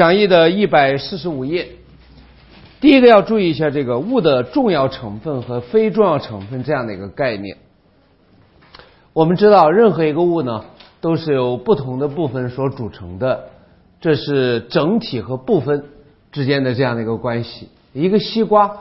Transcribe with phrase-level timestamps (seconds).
[0.00, 1.72] 讲义的一百四十五页，
[2.80, 7.58] 第一个要注意一下这个物的重要成分和非重要成分这样的一个概念。
[9.12, 10.64] 我们知道，任何一个物呢，
[11.02, 13.50] 都是由不同的部分所组成的，
[14.00, 15.84] 这是整体和部分
[16.32, 17.68] 之间的这样的一个关系。
[17.92, 18.78] 一个西瓜，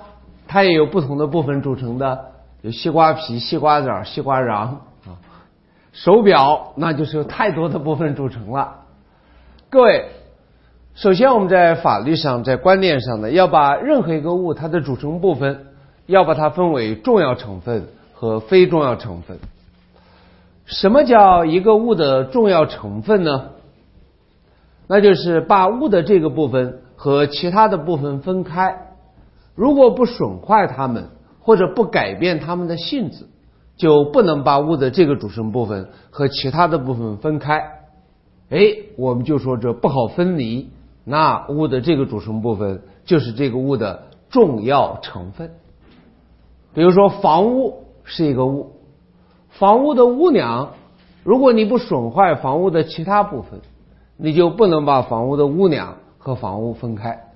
[0.48, 2.28] 它也有不同的部分组成的，
[2.62, 4.80] 有西瓜皮、西瓜籽、西瓜瓤啊。
[5.92, 8.86] 手表那就是由太多的部分组成了。
[9.70, 10.06] 各位。
[11.00, 15.68] 首先，我们在法律上，在观念上呢，要把任何一个物它的组成部分，
[16.08, 19.40] 要把它分为重要成分和非重要成分。
[20.66, 23.52] 什么叫一个物的重要成分呢？
[24.88, 28.98] 那就是把物的这个部分和其他的部分分开，
[29.56, 31.08] 如果不损坏它们
[31.40, 33.26] 或者不改变它们的性质，
[33.78, 37.64] 就不能把物的这个组成部分和其他的部分分开。
[38.50, 38.60] 哎，
[38.98, 40.68] 我们就说这不好分离。
[41.10, 45.56] 那物的这个组成部分就是这个物的重要成分。
[46.76, 48.74] 比如说，房屋是一个物，
[49.50, 50.74] 房屋的屋梁，
[51.24, 53.62] 如果你不损坏房屋的其他部分，
[54.18, 57.32] 你就不能把房屋的屋梁和房屋分开。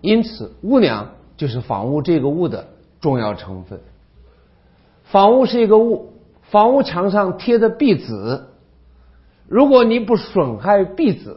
[0.00, 2.68] 因此，屋梁就是房屋这个物的
[3.00, 3.80] 重要成分。
[5.02, 8.44] 房屋是一个物，房屋墙上贴的壁纸，
[9.48, 11.36] 如果你不损害壁纸。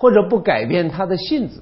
[0.00, 1.60] 或者不改变它的性质，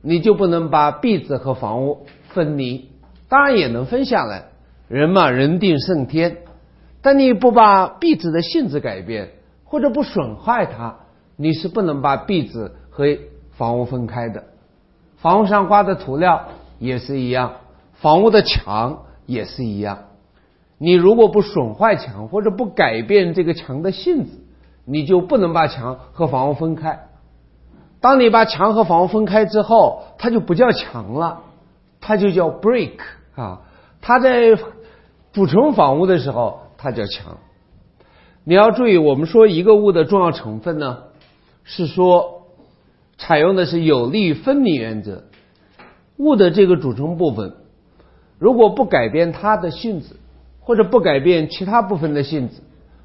[0.00, 2.88] 你就不能把壁纸和房屋分离。
[3.28, 4.44] 当然也能分下来，
[4.86, 6.36] 人嘛，人定胜天。
[7.02, 9.30] 但你不把壁纸的性质改变，
[9.64, 10.98] 或者不损坏它，
[11.34, 13.06] 你是不能把壁纸和
[13.56, 14.44] 房屋分开的。
[15.16, 16.46] 房屋上挂的涂料
[16.78, 17.54] 也是一样，
[17.94, 20.04] 房屋的墙也是一样。
[20.78, 24.30] 你如果不损坏墙，或者不改变这个墙的性质，
[24.84, 27.09] 你就不能把墙和房屋分开。
[28.00, 31.42] 当你把墙和房屋分开之后，它就不叫墙了，
[32.00, 32.98] 它就叫 brick
[33.34, 33.60] 啊。
[34.00, 34.56] 它在
[35.32, 37.36] 组成房屋的时候，它叫墙。
[38.44, 41.04] 你要注意，我们说一个物的重要成分呢，
[41.62, 42.46] 是说
[43.18, 45.24] 采用的是有利于分离原则。
[46.16, 47.54] 物的这个组成部分，
[48.38, 50.16] 如果不改变它的性质，
[50.60, 52.56] 或者不改变其他部分的性质，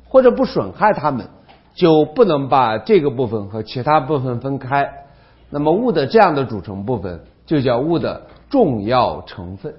[0.08, 1.28] 或者不损害它们。
[1.76, 5.06] 就不能把这个部分和其他部分分开。
[5.50, 9.76] 那么物的这样的组成部分就叫物的重要成分。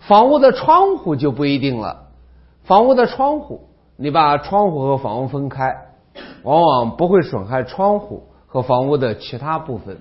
[0.00, 2.08] 房屋的窗户就不一定了。
[2.64, 5.86] 房屋的窗户，你把窗户和房屋分开，
[6.42, 9.98] 往往不会损害窗户和房屋的其他部分。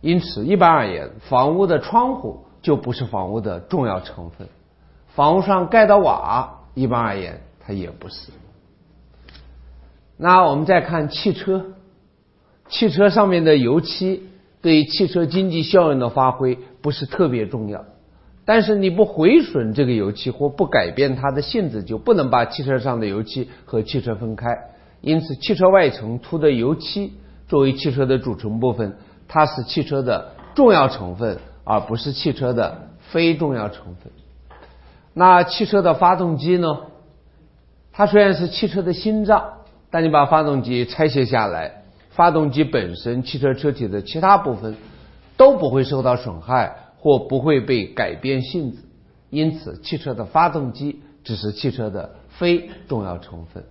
[0.00, 4.48] 因此，一般而言，房屋的窗户就不是房屋的重要成分。
[5.08, 8.32] 房屋上盖的瓦，一般而言，它也不是。
[10.22, 11.64] 那我们再看汽车，
[12.68, 14.24] 汽车上面的油漆
[14.60, 17.86] 对汽车经济效应的发挥不是特别重要，
[18.44, 24.58] 但是你不毁损这个油漆或不改变它的性质，就不能把汽车上的油漆和汽车分开。
[25.00, 27.14] 因此，汽车外层涂的油漆
[27.48, 34.12] 作为汽车的组成部分，它是汽车的重要成分，而不是汽车的非重要成分。
[35.14, 36.80] 那汽车的发动机呢？
[37.90, 39.54] 它虽然是汽车的心脏。
[39.90, 44.76] 当你把发动机拆卸下来，发动机本身、汽车车体的其他部分
[45.36, 48.78] 都不会受到损害或不会被改变性质，
[49.30, 53.64] 因此汽车的发动机只是汽车的非重要成分。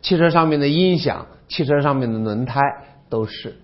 [0.00, 2.60] 汽车上面的音响、汽车上面的轮胎
[3.10, 3.56] 都是。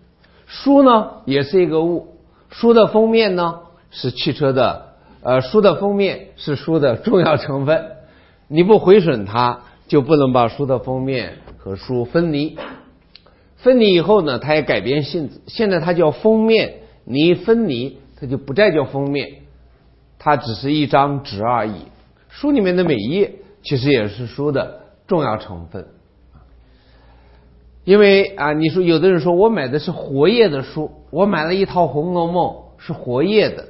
[0.46, 2.18] 书呢也是一个物，
[2.50, 7.92] 书的封面呢是汽车的，呃，书的封面是书的重要成分，
[8.48, 11.38] 你不毁损它，就不能把书的封面。
[11.66, 12.56] 和书分离，
[13.56, 15.40] 分离以后呢，它也改变性质。
[15.48, 16.74] 现在它叫封面，
[17.04, 19.38] 你一分离，它就不再叫封面，
[20.16, 21.72] 它只是一张纸而已。
[22.28, 23.32] 书里面的每一页
[23.64, 25.88] 其实也是书的重要成分。
[27.82, 32.44] 因为啊，你说有的人说我买的是活页的书，我买了一套《红楼梦》
[32.78, 33.64] 是活页的，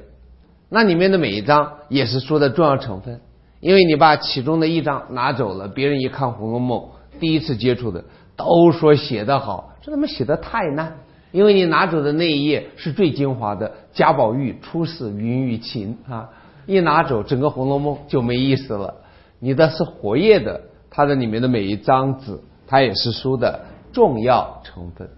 [0.69, 3.21] 那里面的每一张也是书的重要成分。
[3.59, 6.79] 因为你把其中的一张拿走了，别人一看《红楼梦》。
[7.19, 8.03] 第一次接触的
[8.35, 10.97] 都说写得好，这他妈写的太烂，
[11.31, 16.29] 因为你拿走的那一页是最精华的贾宝玉出世云雨情啊，
[16.65, 18.95] 一拿走整个《红楼梦》就没意思了。
[19.39, 23.61] 你的是活页的，它的里面的每一张纸，它也是书的
[23.91, 25.09] 重要成分。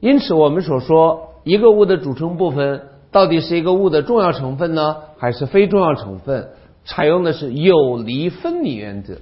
[0.00, 6.50] 因此，我们所说一个物的组成部分到底是一个物的重要成分呢，还是非重要成分？
[6.84, 9.18] 采用的是有离分离原则。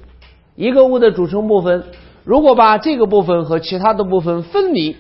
[0.60, 1.84] 一个物的组成部分，
[2.22, 4.94] 如果把这个部分和其他的部分分离，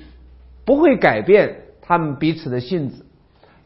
[0.64, 3.04] 不会改变它们彼此的性质，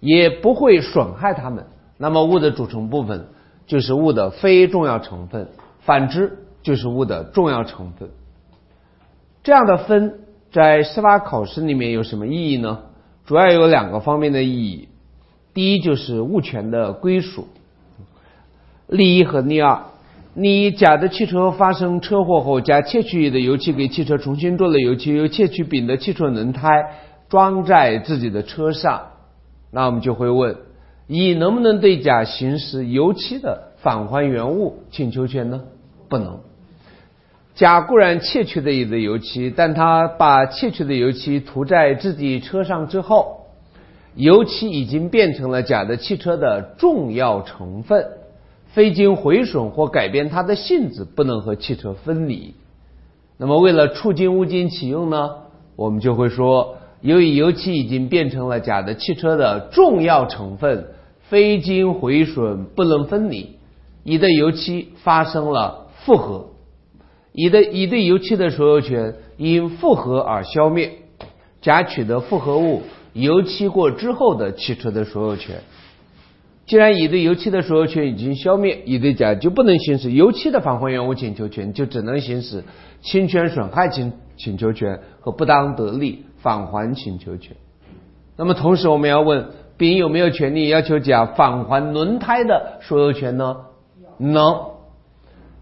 [0.01, 3.29] 也不会损害它们，那么物的组成部分
[3.69, 5.47] 就是物的非重要成分；
[5.87, 8.11] 反之，就是物的重要成分。
[9.45, 10.19] 这样的分
[10.51, 12.81] 在司法考试里面有什么意义呢？
[13.25, 14.89] 主要有两个方面的意义。
[15.55, 17.47] 第一就是物权的归属。
[18.89, 19.85] 例一和例二，
[20.37, 26.69] 你甲的汽车发生车祸后，甲窃取乙的油漆给汽车重新做了油漆，又窃取丙的汽车轮胎
[27.29, 29.13] 装在自己的车上，
[29.71, 30.57] 那我们就会问：
[31.07, 35.63] 乙能不能对甲行使油漆的返还原物请求权呢？
[36.09, 36.41] 不能。
[37.55, 43.47] 甲固然窃取了乙的油漆，但他把窃取的油漆涂在自己车上之后，
[44.17, 48.05] 油漆已经变成了甲的汽车的重要成分，
[48.75, 52.55] 非经毁损或改变它的性质，不能和汽车分离。
[53.37, 55.31] 那么，为了促进物尽其用呢，
[55.77, 60.89] 我们就会说，由于油漆已经变成了甲的汽车的重要成分，
[61.29, 63.57] 非经毁损不能分离，
[64.03, 66.47] 乙的油漆发生了复合。
[67.33, 70.93] 乙的乙对油漆的所有权因复合而消灭，
[71.61, 72.83] 甲取得复合物
[73.13, 75.61] 油漆过之后的汽车的所有权。
[76.67, 82.65] 既然乙对油漆的所有权已经消灭，乙对甲就不能行使油漆的返还原物请求权，就只能行使
[83.03, 87.55] 侵权损害请请求权和不当得利返还请求权。
[88.37, 89.47] 那么同时我们要问，
[89.77, 93.57] 丙有没有权利要求甲返还轮胎的所有权呢？
[94.17, 94.73] 能。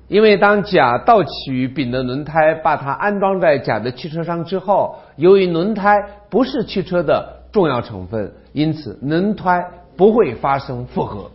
[0.09, 5.97] 因为当甲盗取丙的轮胎，把它安装在甲的汽车上之后，由于轮胎
[6.29, 9.65] 不是汽车的重要成分，因此轮胎
[9.97, 11.31] 不会发生复合。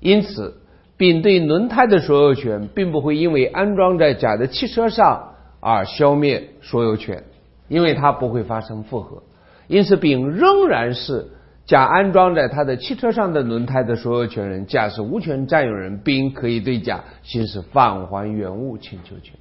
[0.00, 0.60] 因此，
[0.96, 7.24] 丙对轮胎的所有权并不会因为安装在甲的汽车上而消灭所有权，
[7.68, 9.22] 因为它不会发生复合。
[9.68, 11.28] 因此，丙仍然是。
[11.66, 19.34] 甲安装在他的汽车上的轮胎的所有权人，甲是无权占有人，丙可以对甲行使返还原物请求权。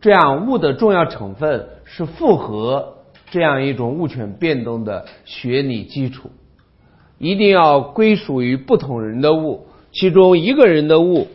[0.00, 2.94] 这样物的重要成分是复合
[3.30, 6.30] 这样一种物权变动的学理基础。
[7.18, 11.28] 一定要归属于不同人的物，其中一个人的物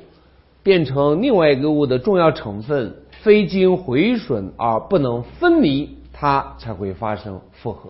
[0.62, 7.90] 变成另外一个物的重要成分，非经毁损而不能分离，它才会发生复合。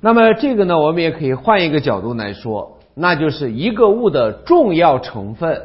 [0.00, 5.62] 那么这个呢，我们也可以换一个角度来说，那就是一个物的重要成分，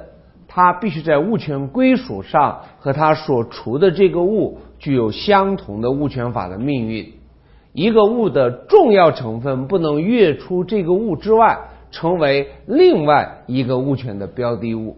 [0.47, 7.13] 它必须在物权归属上和它所除的这个物具有相同的物权法的命运。
[7.77, 11.59] 一个物的重要成分不能越出这个物之外，
[11.91, 14.97] 成为另外一个物权的标的物。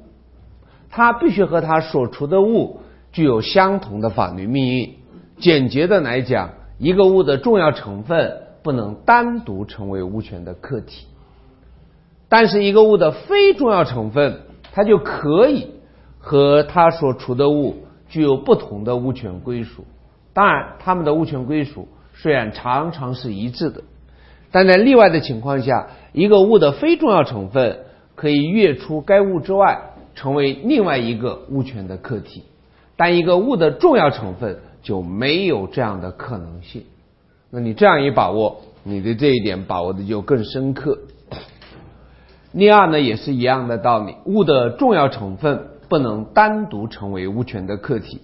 [0.90, 2.80] 它必须和它所除的物
[3.12, 4.96] 具有相同的法律命运。
[5.40, 8.44] 简洁的来讲，一个物的重要成分。
[8.62, 11.08] 不能单独成为物权的客体，
[12.28, 14.42] 但是一个物的非重要成分，
[14.74, 15.72] 它就可以
[16.20, 17.78] 和它所处的物
[18.10, 19.86] 具有不同的物权归属。
[20.34, 21.88] 当然，它们的物权归属
[22.22, 23.82] 虽然常常是一致的，
[24.52, 27.80] 但在例外的情况下，一个物的非重要成分
[28.16, 32.44] 可以跃出该物之外，成为另外一个物权的客体，
[32.98, 36.84] 但一个物的重要成分就没有这样的可能性。
[37.52, 41.00] 那你这样一把握，你对这一点把握的就更深刻。
[42.52, 48.20] 另二呢，也是一样的道理，物的重要成分不能单独成为物权的客体。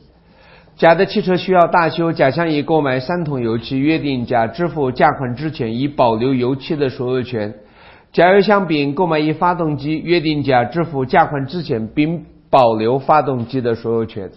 [0.78, 7.56] 甲的汽车需要大修，甲向乙购买三桶油漆，约定甲支付价款之前，乙保留油漆的所有权。
[8.12, 14.32] 甲又向丙购买一发动机，约定甲支付价款之前，并保留发动机的所有权。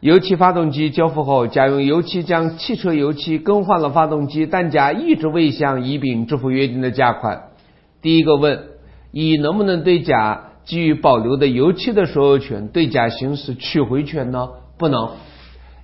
[0.00, 7.44] 油漆发动机交付后，甲用油漆将汽车油漆更换了发动机，但甲一直未向乙丙支付约定的价款。
[8.02, 8.64] 第一个问：
[9.10, 14.48] 乙能不能对甲给予保留的油漆的所有权，对甲行使取回权呢？
[14.78, 15.10] 不能，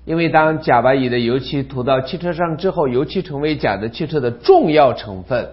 [0.08, 5.50] 因为当甲把乙的油漆涂到汽车上之后，油漆成为甲的汽车的重要成分。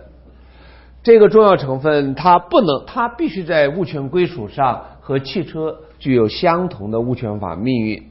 [1.03, 8.01] 这个重要成分，它不能，它必须在物权归属上和汽车具有相同的物权法命运。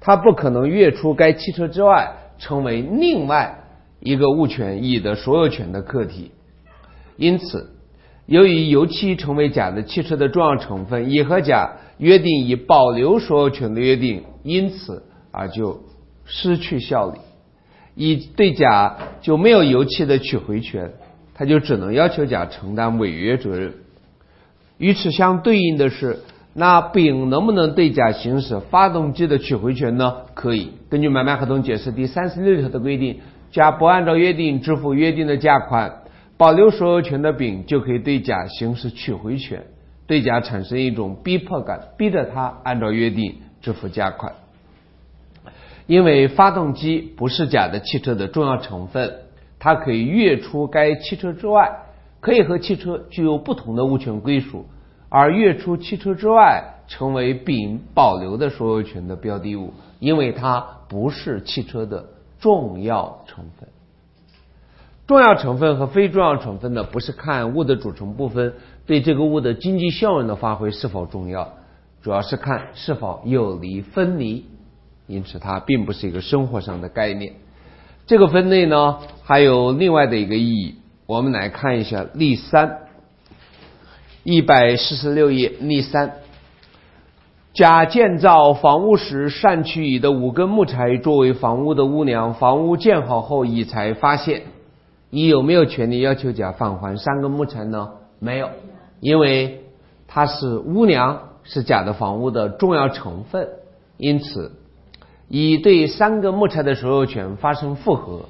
[0.00, 3.60] 它不可能跃出该汽车之外，成为另外
[4.00, 6.32] 一个物权乙的所有权的客体。
[7.16, 7.70] 因此，
[8.26, 15.04] 由于油漆成为甲的汽车的重要成分，乙和甲约定以保留所有权的约定，因此
[15.38, 15.80] 啊就
[16.24, 17.18] 失去效力。
[17.94, 20.92] 乙对甲就没有油漆的取回权，
[21.34, 23.74] 他就只能要求甲承担违约责任。
[24.76, 26.18] 与此相对应的是。
[26.54, 30.22] 那丙能不能对甲行使发动机的取回权呢？
[30.34, 30.72] 可以。
[30.90, 33.20] 根据买卖合同解释第三十六条的规定，
[33.52, 36.02] 甲不按照约定支付约定的价款，
[36.36, 39.66] 保留所有权的丙就可以对甲行使取回权，
[40.08, 44.32] 对甲产生一种逼迫感，逼着他按照约定支付价款。
[45.88, 49.20] 因为发动机不是甲的汽车的重要成分，
[49.58, 51.86] 它可以跃出该汽车之外，
[52.20, 54.66] 可以和汽车具有不同的物权归属，
[55.08, 62.04] 而跃出汽车之外成为丙保留的所有权的标的物，因为它不是汽车的
[62.38, 63.70] 重要成分。
[65.06, 68.52] 重要成分和非重要成分呢，不是看物的组成部分
[68.86, 71.54] 对这个物的经济效用的发挥是否重要，
[72.02, 74.44] 主要是看是否有离分离。
[75.08, 77.32] 因此，它并不是一个生活上的概念。
[78.06, 80.76] 这个分类呢，还有另外的一个意义。
[81.06, 82.80] 我们来看一下例三，
[84.22, 86.12] 一百四十六页例三。
[87.54, 94.42] 甲建造房屋时擅取乙的五根木材作为房屋的屋梁，房屋建好后，乙才发现，
[95.10, 97.88] 乙有没有权利要求甲返还三根木材呢？
[98.20, 98.50] 没有，
[99.00, 99.64] 因为
[100.06, 103.48] 它是屋梁，是甲的房屋的重要成分，
[103.96, 104.52] 因此。
[105.28, 108.22] 乙对三个木材的所有权发生复合，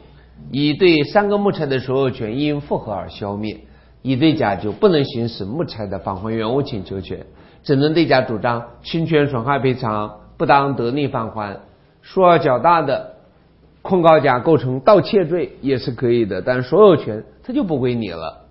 [0.51, 3.61] 乙对三个木材的所有权因复合而消灭，
[4.03, 7.27] 乙对甲就不能行使木材的返还原物请求权，
[7.63, 11.61] 只能对甲主张侵权损害赔偿，不当得利返还。
[12.03, 13.15] 数额较大的，
[13.83, 18.47] 控告甲构成盗窃罪也是可以的，但所有权它就不归你了。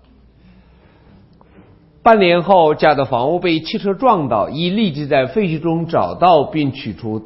[2.02, 7.22] 半年后，甲的房屋被汽车撞倒，乙立即在废墟中找到并取出。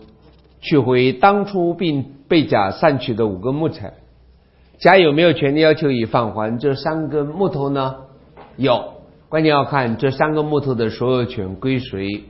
[0.62, 3.94] 取回当初并被甲散取的五根木材，
[4.78, 7.96] 甲有没有权利要求乙返还这三根木头呢？
[8.56, 8.94] 有，
[9.28, 12.22] 关键要看这三个木头的所有权归谁。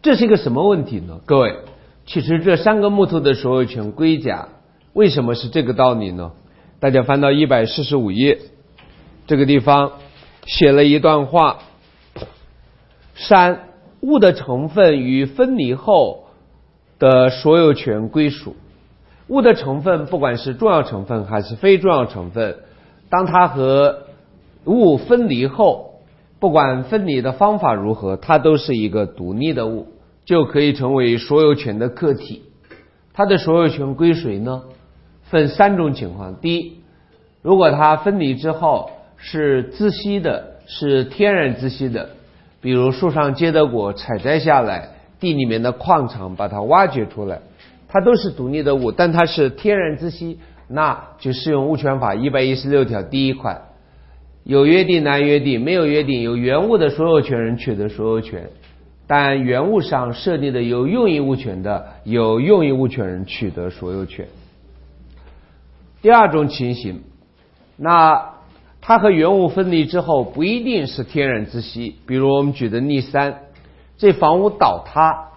[0.00, 1.20] 这是一个什么问题呢？
[1.26, 1.56] 各位，
[2.06, 4.48] 其实这三个木头的所有权归甲，
[4.92, 6.30] 为什么是这个道理呢？
[6.78, 8.38] 大家翻到一百四十五页，
[9.26, 9.94] 这个地方
[10.46, 11.58] 写了一段话：
[13.16, 16.19] 三物的成分与分离后。
[17.00, 18.54] 的所有权归属
[19.26, 22.58] 物的成分，不管是重要成分还是非重要成分，
[23.08, 24.02] 当它和
[24.66, 25.94] 物分离后，
[26.38, 29.88] 不管分离的方法如何，它都是一个独立的物，
[30.24, 32.42] 就可以成为所有权的客体。
[33.14, 34.62] 它的所有权归谁呢？
[35.22, 36.78] 分三种情况：第一，
[37.40, 42.10] 如果它分离之后是窒息的，是天然窒息的，
[42.60, 44.99] 比如树上结的果采摘下来。
[45.20, 47.40] 地里面的矿场把它挖掘出来，
[47.86, 53.60] 它都是独立的物，但它是天然之息，那就适用物权法一百一十六条第一款，
[54.44, 58.48] 有约定难约定，没有约定由原物的所有权人取得所有权，
[59.06, 64.26] 但原物上设定的有用益物权的，有用益物权人取得所有权。
[66.00, 67.02] 第二种情形，
[67.76, 68.36] 那
[68.80, 73.40] 它和原物分离之后不一定是天然之息，比如我们举的例三。
[74.00, 75.28] 这房屋倒塌，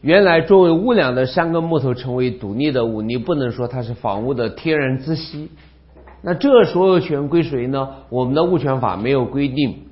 [0.00, 5.50] 原来作为屋梁的三根木头成为独立的物，你不能说它是房屋的天然之息。
[6.22, 7.90] 那这所有权归谁呢？
[8.08, 9.82] 我们的物权法没有规定，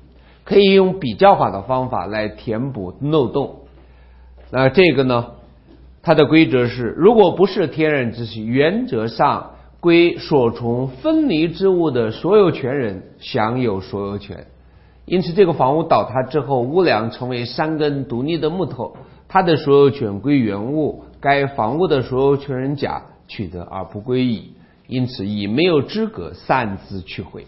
[0.43, 3.57] 可以用比较法的方法来填补漏洞。
[4.49, 5.27] 那这个呢？
[6.01, 14.47] 它的规则是：如果不是天然之息，原则上归所从分离之物的所有权人享有所有权。
[15.09, 18.95] 因此，这个房屋倒塌之后，屋梁成为三根独立的木头，
[19.27, 24.53] 它的所有权归原物，该房屋的所有权人甲取得，而不归乙。
[24.85, 27.47] 因此，乙没有资格擅自取回。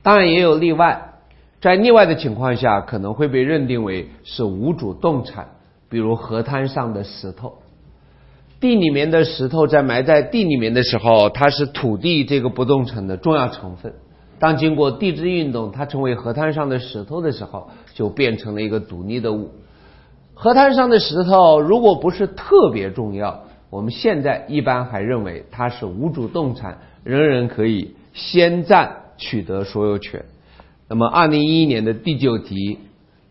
[0.00, 1.14] 当然，也有例外，
[1.60, 5.48] 在例外的情况下，可能会被认定为是无主动产，
[5.88, 7.54] 比如河滩上的石头，
[8.60, 13.94] 地里面的石头在埋在地里面的时候，它是土地这个不动产的重要成分。
[14.38, 19.50] 当经过地质运动，它成为河滩上的石头的时候，就变成了一个独立的物。
[20.34, 30.24] 河滩上的石头如果不是特别重要，我们现在一般还认为它是无主动产，仍然可以先占取得所有权。
[30.88, 32.78] 那么，二零一一年的第九题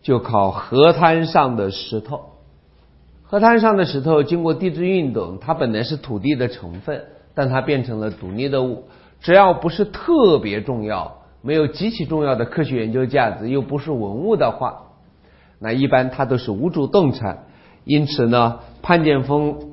[0.02, 2.20] 就考河滩上的石头。
[3.24, 8.84] 河滩上的石头经过地质运动，它本来是土地的成分，但它变成了独立的物。
[9.20, 14.82] 只要不是特别重要，没有极其重要的科学研究价值，又不是文物的话，
[15.58, 17.46] 那一般它都是无主动产。
[17.84, 19.72] 因此呢，潘建峰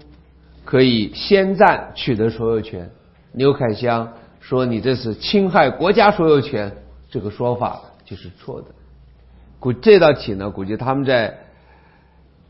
[0.64, 2.90] 可以先占取得所有权。
[3.34, 6.78] 刘凯湘说你这是侵害国家所有权，
[7.10, 8.68] 这个说法就是错的。
[9.60, 11.40] 估这道题呢，估计他们在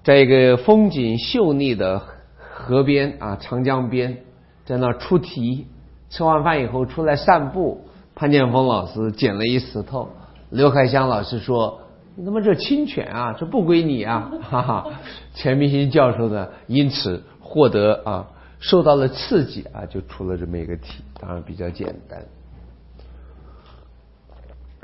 [0.04, 2.02] 在一个风景秀丽的
[2.38, 4.20] 河边啊，长江边，
[4.66, 5.68] 在那出题。
[6.15, 7.81] 吃完饭以后出来散步，
[8.15, 10.07] 潘建峰老师捡了一石头，
[10.50, 11.81] 刘海香老师说
[12.15, 14.88] ：“你他妈这侵权啊，这不归你啊！” 哈哈，
[15.34, 18.27] 钱明新教授呢，因此获得啊，
[18.60, 22.24] 受到了刺激啊，就出了这么一个题，当然比较简单。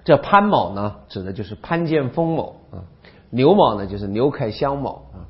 [0.04, 2.84] 这潘某呢，指的就是潘建峰某啊；
[3.30, 5.24] 刘某呢，就是刘凯香某啊，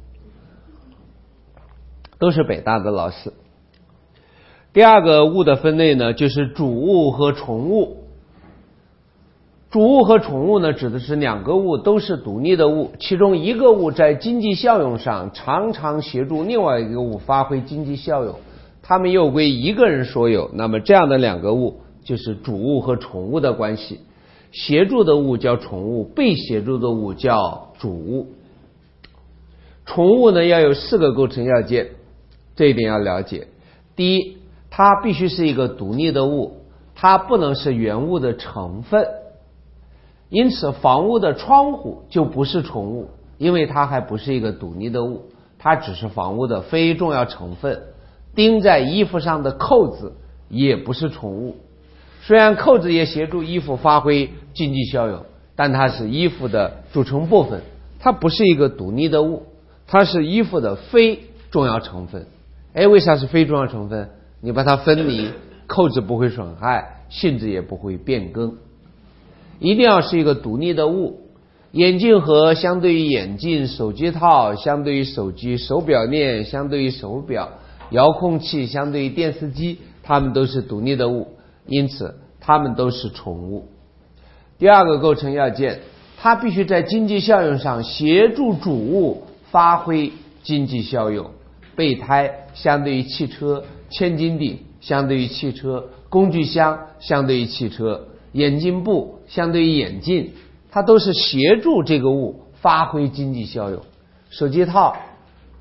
[2.18, 3.32] 都是北大的老师。
[4.74, 7.98] 第二个物的分类呢，就是主物和从物。
[9.70, 18.36] 主物和从物呢，指的是两个物都是独立的物，其中一个物在经济效用上常常协助另外一个物发挥经济效用，
[18.82, 20.50] 它们又归一个人所有。
[20.54, 24.00] 那么这样的两个物就是主物和从物的关系。
[24.52, 28.28] 协助的物叫从物，被协助的物叫主物。
[29.86, 31.92] 从物呢要有四个构成要件，
[32.56, 33.48] 这一点要了解。
[33.98, 34.41] 第一。
[34.72, 36.64] 它必须是一个独立的物，
[36.96, 39.06] 它不能是原物的成分。
[40.30, 45.26] 因此，房屋的窗户就不是宠物，因为它还不是一个独立的物，
[45.60, 47.84] 它只是房屋的非重要成分。
[48.34, 50.14] 钉在衣服上的扣子
[50.48, 51.58] 也不是宠物，
[52.22, 55.26] 虽然扣子也协助衣服发挥经济效用，
[55.58, 57.62] 但它是衣服的组成部分，
[58.00, 59.44] 它不是一个独立的物，
[59.86, 61.20] 它是衣服的非
[61.52, 62.26] 重要成分。
[62.74, 64.12] 哎，为啥是非重要成分？
[64.42, 65.30] 你把它分离，
[65.68, 68.56] 扣子不会损害，性质也不会变更。
[69.60, 71.20] 一定要是一个独立的物。
[71.72, 77.50] 眼镜盒相对于眼镜，手机套相对于手机，手表链相对于手表，
[77.92, 81.28] 遥控器相对于电视机，它们都是独立的物，
[81.68, 83.68] 因此它们都是宠物。
[84.58, 85.80] 第二个构成要件，
[86.18, 90.12] 它必须在经济效用上协助主物发挥
[90.44, 91.32] 经济效用。
[91.76, 93.64] 备胎相对于汽车。
[93.92, 100.32] 千斤顶相对于汽车，工具箱相对于汽车，眼镜布相对于眼镜，
[100.72, 103.82] 它都是协助这个物发挥经济效用。
[104.30, 104.96] 手机套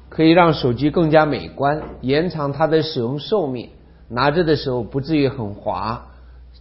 [0.09, 3.71] 可以让手机更加美观，延长它的使用寿命，
[4.09, 6.07] 拿着的时候不至于很滑，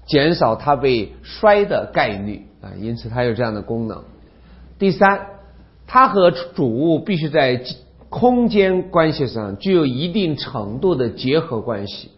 [0.07, 4.03] 减少它被摔的概率啊，因此它有这样的功能。
[4.77, 5.27] 第三，
[5.85, 7.63] 它和主物必须在。
[8.09, 12.09] 空间关系上具有一定程度的结合关系，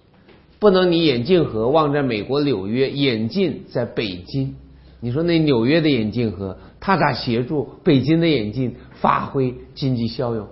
[0.57, 4.55] 不能你眼镜盒望着美国纽约，眼镜在北京，
[5.01, 10.47] 你说那纽约的眼镜盒它咋协助北京的眼镜发挥经济效用？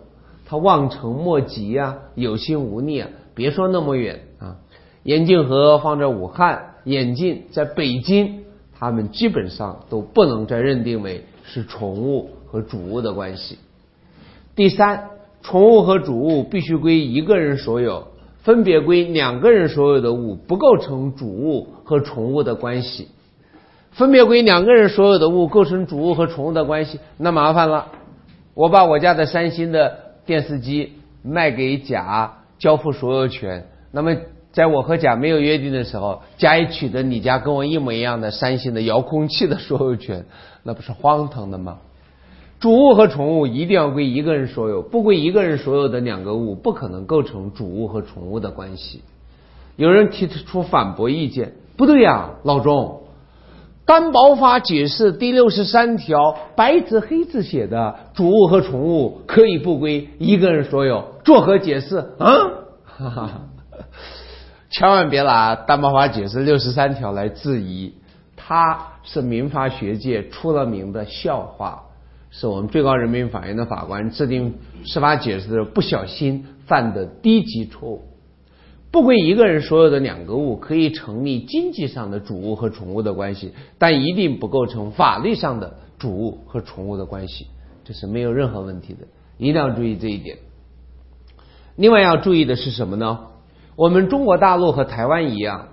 [0.45, 3.09] 它望尘莫及呀，有心无力啊！
[3.33, 4.57] 别说那么远啊，
[5.03, 8.43] 眼镜盒放在武汉，眼镜在北京，
[8.77, 13.57] 他们基本上都不能再认定为是宠物和主物的关系。
[14.53, 15.11] 第三。
[15.41, 18.07] 宠物和主物必须归一个人所有，
[18.39, 23.07] 分别归两个人所有的物不构成主物和宠物的关系。
[23.91, 27.87] 分别归两个人所有的物构成主物和宠物的关系，那麻烦了。
[28.53, 33.67] 我把我家的三星的电视机卖给甲，交付所有权。
[33.91, 34.15] 那么
[34.51, 40.25] 在我和甲没有约定的时候，甲也取得你家跟我一模一样的三星的遥控器的所有权，
[40.63, 41.79] 那不是荒唐的吗？
[42.59, 49.01] 主物和宠物一定要归一个人所有，不归一个人所有的两个物不可能构成主物和宠物的关系。
[49.77, 53.03] 有人提出反驳意见，不对呀，老钟，
[53.85, 62.27] 担保法解释第六十三条白纸黑字写的主物和宠物可以不归一个人所有，作何解释啊？
[62.83, 63.41] 哈哈哈，
[64.69, 67.93] 千万别拿担保法解释六十三条来质疑，
[68.35, 71.85] 它是民法学界出了名的笑话。
[72.31, 78.03] 是我们最高人民法院的法官制定司法解释的时候不小心犯的低级错误。
[78.91, 87.47] 不归一个人所有的两个物可以成立经济上的主物和宠物的关系，但一定不构成法律上的主物和宠物的关系，
[87.83, 90.37] 这是没有任何问题的，一定要注意这一点。
[91.75, 93.19] 另外要注意的是什么呢？
[93.75, 95.69] 我们中国大陆和台湾一样，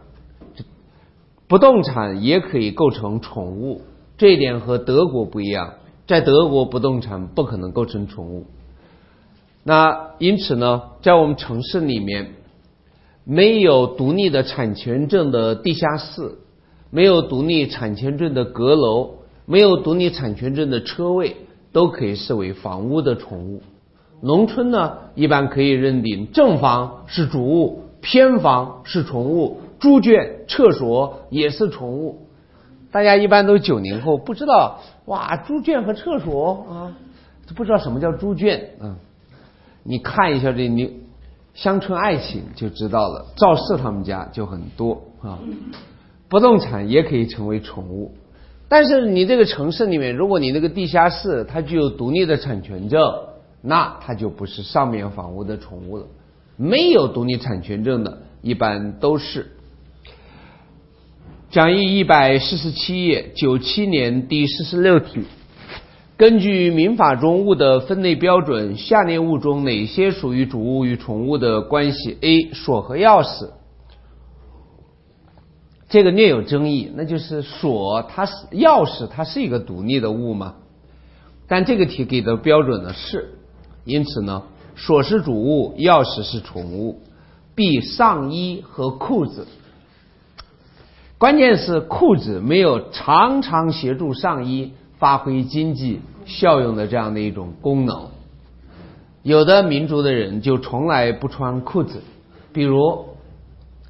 [1.49, 3.81] 不动产也可以构成宠物，
[4.19, 5.73] 这一点和德国不一样。
[6.07, 8.47] 在德国，不动产不可能构成宠物。
[9.65, 12.35] 那因此呢，在我们城市里面，
[13.25, 16.39] 没有独立的产权证的地下室，
[16.91, 21.37] 没有独立产权证的阁楼，没有独立产权证的车位，
[21.73, 23.63] 都可以视为房屋的宠物。
[24.21, 32.29] 农村呢，一般可以认定正房是主物，偏房是宠物，猪圈、厕所也是宠物。
[32.93, 36.97] 大家一般都九零后，不知道哇，猪圈和厕所啊，
[37.55, 38.97] 不知道什么叫猪圈啊。
[39.83, 40.91] 你看一下这牛
[41.55, 45.39] 乡村爱情就知道了，赵四他们家就很多啊。
[46.29, 48.13] 不动产也可以成为宠物，
[48.69, 53.01] 但是你这个城市里面，如果你那个地下室它具有独立的产权证，
[53.63, 56.07] 那它就不是上面房屋的宠物了。
[56.57, 59.53] 没有独立产权证的，一般都是。
[61.49, 65.23] 讲义一百四十七页，九七年第四十六题。
[66.17, 72.51] 根据民法中物的分类标准，下列物中哪些属于主物与宠物的关系？A.
[72.53, 73.51] 锁和钥匙，
[75.89, 76.91] 这个略有争议。
[76.95, 80.57] 那就是锁，它是钥匙，它是一个独立的物吗？
[81.47, 83.39] 但这个题给的标准呢是，
[83.85, 84.43] 因此呢，
[84.75, 87.03] 锁是主物，钥匙是宠物。
[87.55, 87.81] B.
[87.81, 89.47] 上衣和裤子，
[91.19, 94.73] 关键是裤子没有常常协助上衣。
[94.99, 98.09] 发挥经济效用的这样的一种功能，
[99.23, 102.01] 有的民族的人就从来不穿裤子，
[102.55, 103.05] 比如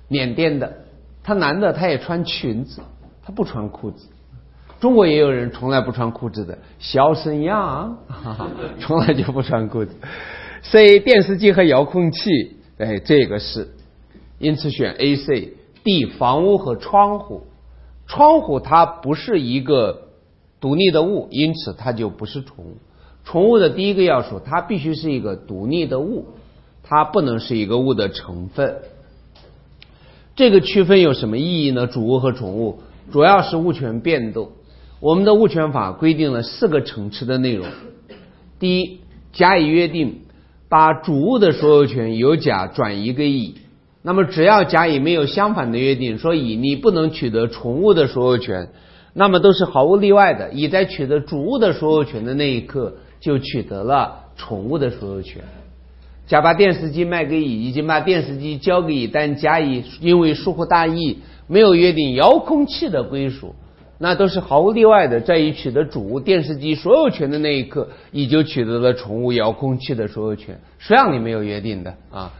[0.08, 0.78] 缅甸的，
[1.22, 2.80] 他男的他也穿裙子，
[3.24, 4.08] 他不穿裤子。
[4.80, 7.96] 中国也有人从来不穿裤子的，小沈阳，
[8.80, 9.94] 从来就不穿裤子。
[10.62, 13.68] C 电视机和遥控器，哎，这个是，
[14.40, 15.52] 因此选 A、C、
[15.86, 17.46] 地房屋和窗户，
[18.06, 20.02] 窗户它不是一个。
[20.58, 22.78] 独立的物，因此它就不是宠物。
[23.24, 26.28] 宠物的第一个要素，它必须是一个独立的物，
[26.82, 28.76] 它不能是一个物的成分。
[30.34, 31.86] 这个区分有什么意义呢？
[31.86, 32.80] 主物和宠物
[33.12, 34.52] 主要是物权变动。
[34.98, 37.66] 我们的物权法规定了四个层次的内容。
[38.58, 39.00] 第一，
[39.34, 40.22] 甲乙约定
[40.70, 43.56] 把主物的所有权由甲转移给乙，
[44.06, 48.68] 那么只要甲乙没有相反的约定，说乙你不能取得宠物的所有权。
[49.12, 55.42] 那么都是毫无例外的，乙在取得主物的所有权的那一刻，就取得了宠物的所有权。
[56.28, 63.56] 甲把电视机卖给乙，已经把电视机交给乙，但甲乙因为疏忽大意，没有约定遥控器的归属，
[63.98, 70.60] 那都是毫无例外的，在乙取得主物电视机所有权的那一刻，乙就取得了宠物遥控器的所有权。
[70.78, 72.32] 谁让你没有约定的啊？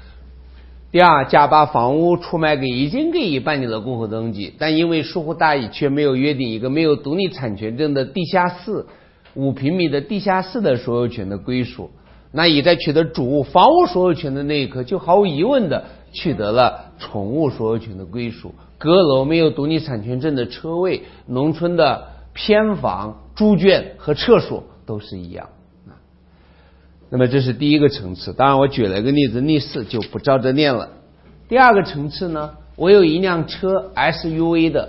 [0.97, 8.87] 第二，甲把房屋出卖给乙已经给乙办理了过户登记，但因为疏忽大意，却没有约定一个没有独立产权证的地下室
[9.35, 11.91] 五平米的地下室的所有权的归属。
[12.33, 18.55] 那乙在取得主物房屋所有权的那一刻，就毫无疑问的取得了宠物所有权的归属。
[18.79, 25.47] 阁楼没有独立产权证的车位，农村的偏房、猪圈和厕所都是一样。
[27.09, 30.89] 那么这是第一个层次，当然我举了一个例子，例四就不照着念了。
[31.49, 34.89] 第二个层次呢，我有一辆车 SUV 的，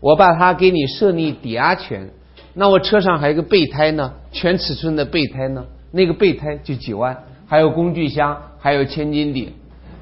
[0.00, 2.08] 我把它给你设立抵押权，
[2.54, 9.52] 那我车上还有个备胎呢，全尺寸的备胎呢，那个备胎就几万，还有工具箱，还有千斤顶。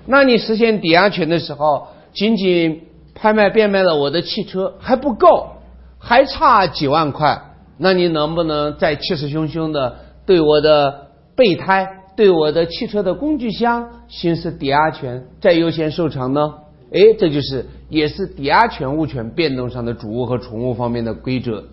[0.07, 2.83] 那你实现抵押权的时候，仅仅
[3.13, 5.57] 拍卖变卖了我的汽车还不够，
[5.99, 7.43] 还差几万块，
[7.77, 11.10] 那你能不能再气势汹汹的对我的？
[11.41, 16.53] 备胎对我的汽车的工具箱行使抵押权，再优先受偿呢？
[16.93, 21.65] 哎，这就是也是抵押权物权变动上的主物和从物方面的规则，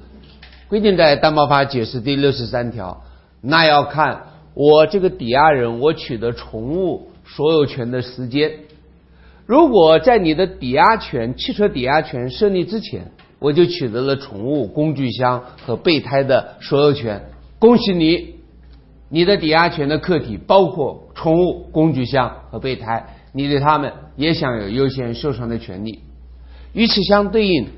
[0.69, 3.03] 规定在《担保法解释》第六十三条。
[3.41, 4.21] 那要看
[4.53, 8.49] 我这个抵押人我取得宠物所有权的时间。
[9.45, 17.21] 如果在你的抵押权汽车抵押权设立之前，我就取得了宠物工具箱和备胎的所有权，
[17.59, 18.36] 恭喜你。
[19.09, 26.01] 你的抵押权的客体包括宠物、工具箱和备胎，你对他们也享有优先受偿的权利。
[26.73, 27.69] 与此相对应，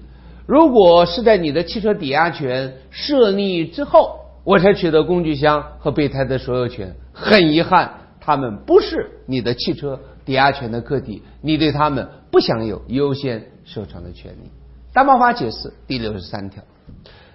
[0.47, 14.49] 如果是在你的汽车抵押权设立之后，我才取得工具箱和备胎的所有权，很遗憾，他们不是你的汽车抵押权的客体，你对他们不享有优先受偿的权利。
[14.91, 16.63] 担保法解释第六十三条。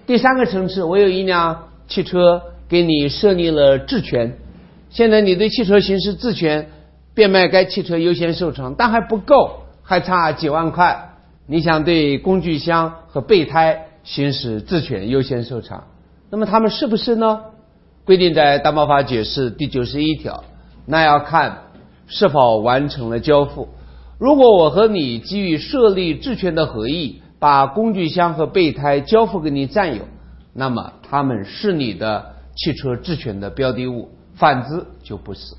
[0.04, 2.42] 第三个层次，我有一辆汽车。
[2.68, 4.38] 给你设立了质权，
[4.90, 6.70] 现在你对汽车行使质权，
[7.14, 11.10] 变卖该汽车优先受偿，但还不够，还差几万块。
[11.46, 15.84] 你想对工具箱和备胎行使质权优先受偿，
[16.30, 17.40] 那么他们是不是呢？
[18.04, 20.44] 规定在担保法解释第九十一条，
[20.86, 21.64] 那要看
[22.06, 23.68] 是否完成了交付。
[24.18, 30.02] 如果我和你基于设立质权的合意，把工具箱和备胎交付给你占有，
[30.54, 32.33] 那么他们是你的。
[32.56, 35.54] 汽车质权的标的物，反之就不是。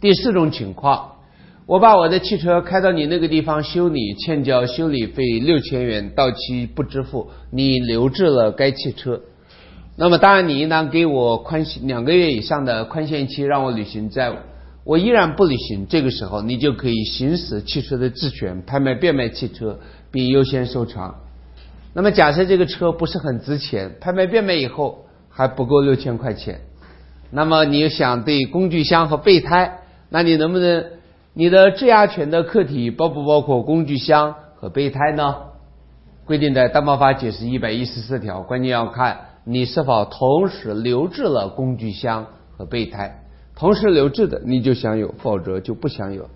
[0.00, 1.12] 第四种情况，
[1.66, 9.20] 我把我的汽车开到你那个地方修理，欠交修理费六千元，到期不支付，你留置了该汽车。
[9.96, 14.36] 那么当然，你应当给我宽限两个月以上的宽限期，让我履行债务。
[14.82, 19.78] 我依然不履行，这个时候你就可以行使汽车的质权，拍卖变卖汽车，
[20.10, 21.14] 并优先收偿。
[21.92, 25.04] 那么假设这个车不是很值钱，拍卖变卖以后
[25.40, 26.60] 还不够六千块钱，
[27.30, 29.78] 那么你又想对工具箱和备胎，
[30.10, 30.84] 那你能不能？
[31.32, 35.36] 你的质押权的客体包不包括工具箱和备胎呢？
[36.26, 42.26] 规定在《担保法》解释一百一十四条，关键要看你是否同时留置了工具箱
[42.58, 43.22] 和备胎。
[43.56, 46.28] 同时留置的你就享有，否则就不享有。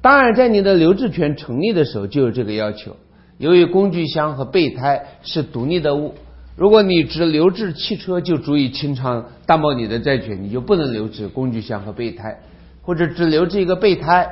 [0.00, 2.96] 当然，在你的留置权成立的时候就有这个要求。
[3.36, 6.14] 由于工具箱和备胎是独立的物，
[6.56, 12.40] 如果你只留置汽车就足以清偿担保你的债权，你就不能留置工具箱和备胎。
[12.82, 14.28] 或者只留置一个备胎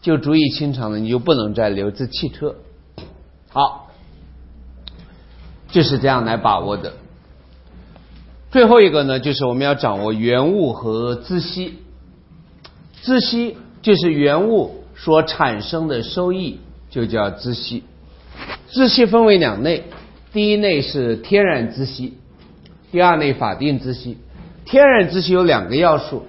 [0.00, 2.54] 就足以清偿了，你就不能再留置汽车。
[3.48, 3.90] 好，
[5.72, 6.92] 就是这样来把握的。
[8.52, 11.74] 最后一个呢，就是我们要掌握原物和孳息。
[13.02, 17.82] 孳息就是原物所产生的收益，就叫孳息。
[18.70, 19.84] 孳息分为两类，
[20.36, 22.12] 第一类是天然孳息，
[22.92, 24.18] 第二类法定孳息。
[24.66, 26.26] 天然孳息有两个要素，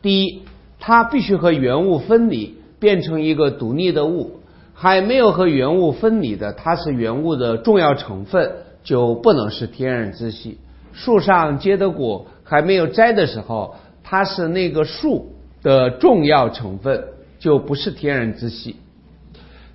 [0.00, 0.42] 第一。
[0.78, 4.38] 它必须和原物分离，变成一个独立的物。
[4.74, 8.48] 还没有和原物分离的，它是原物的重要成分，
[8.84, 10.58] 就不能是天然孳息。
[10.92, 15.32] 树上结的果还没有摘的时候，它是那个树
[15.64, 17.02] 的重要成分，
[17.40, 18.76] 就不是天然孳息。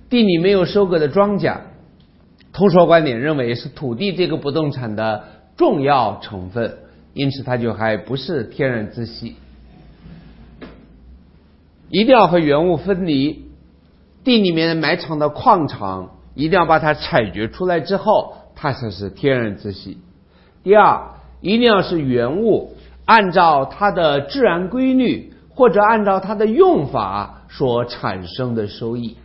[0.08, 1.58] 地里没有收割的庄稼，
[2.54, 5.24] 通说观点认为是土地这个不动产的
[5.56, 6.78] 重要成分，
[7.12, 9.34] 因此它就还不是天然孳息。
[11.90, 13.46] 一定要和原物分离，
[14.22, 19.98] 地里面埋藏的矿场一定要把它采掘出来之后，它才是天然孳息。
[20.62, 21.08] 第二，
[21.40, 29.16] 一定要是原物按照它的自然规律或者按照它的用法所产生的收益，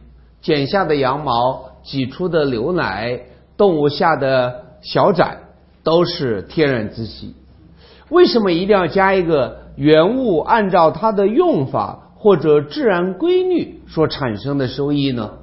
[0.41, 3.21] 剪下的羊毛、挤出的牛奶、
[3.57, 5.37] 动物下的小崽
[5.83, 7.35] 都是天然孳息。
[8.09, 12.05] 为什么一定要加一个原物按照它的用法？
[12.21, 15.35] 或者自然规律所产生的收益呢？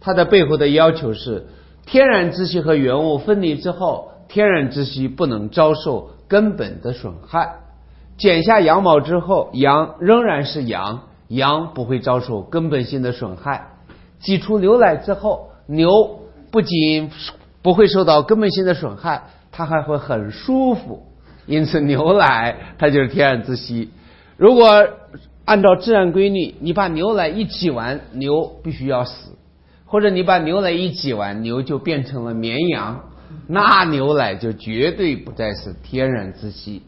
[0.00, 1.48] 它的背后的要求是：
[1.84, 7.56] 天然孳息和原物分离之后，天然孳息不能遭受根本的损害。
[8.16, 13.72] 剪下羊毛之后，羊仍然是羊，羊不会遭受根本性的损害。
[14.18, 17.10] 挤出牛奶之后，牛不仅
[17.60, 21.02] 不会受到根本性的损害，它还会很舒服。
[21.44, 23.90] 因此，牛奶它就是天然孳息。
[24.38, 24.88] 如果
[25.44, 29.32] 按照自然规律，你把牛奶一挤完，牛必须要死；
[29.84, 33.04] 或者你把牛奶一挤完，牛就变成了绵羊，
[33.46, 36.82] 那牛奶就绝对不再是天然之息。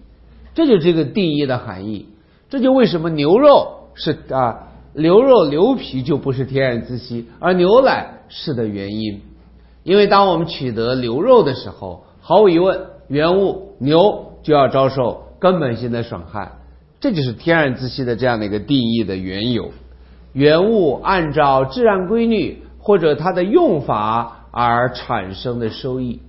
[0.55, 2.09] 这就是这个定义的含义。
[2.49, 9.21] 这就为什么牛肉是啊，牛肉牛皮就不是天然之息，而牛奶是的原因。
[9.83, 16.53] 因为当我们取得牛肉的时候，毫无疑问，原物牛就要遭受根本性的损害。
[17.01, 19.71] 这就是天然之息的这样的一个定义的缘由，
[20.33, 26.21] 原物按照自然规律或者它的用法而产生的收益。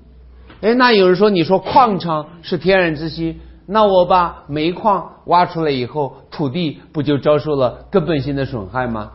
[0.61, 9.11] 哎，那有人说，你说矿场是天然之息，那我把煤矿挖出来以后，土地不就遭受了根本性的损害吗？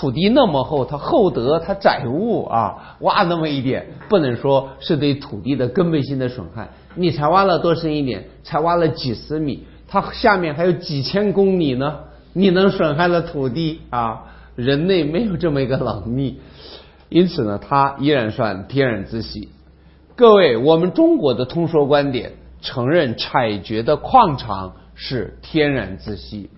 [0.00, 6.68] 土地那么厚，它厚德它载物啊，挖那么一点，不能说是对土地的根本性的损害。
[6.96, 8.24] 你才挖了多深一点？
[8.42, 9.64] 才挖了几十米。
[9.88, 12.00] 它下面还有几千公里呢，
[12.32, 14.24] 你能损害了土地啊？
[14.56, 16.40] 人类没有这么一个能力，
[17.08, 19.48] 因此呢，它依然算天然之息。
[20.16, 26.50] 各位，我们中国的通说观点承认采掘的矿场是天然之息，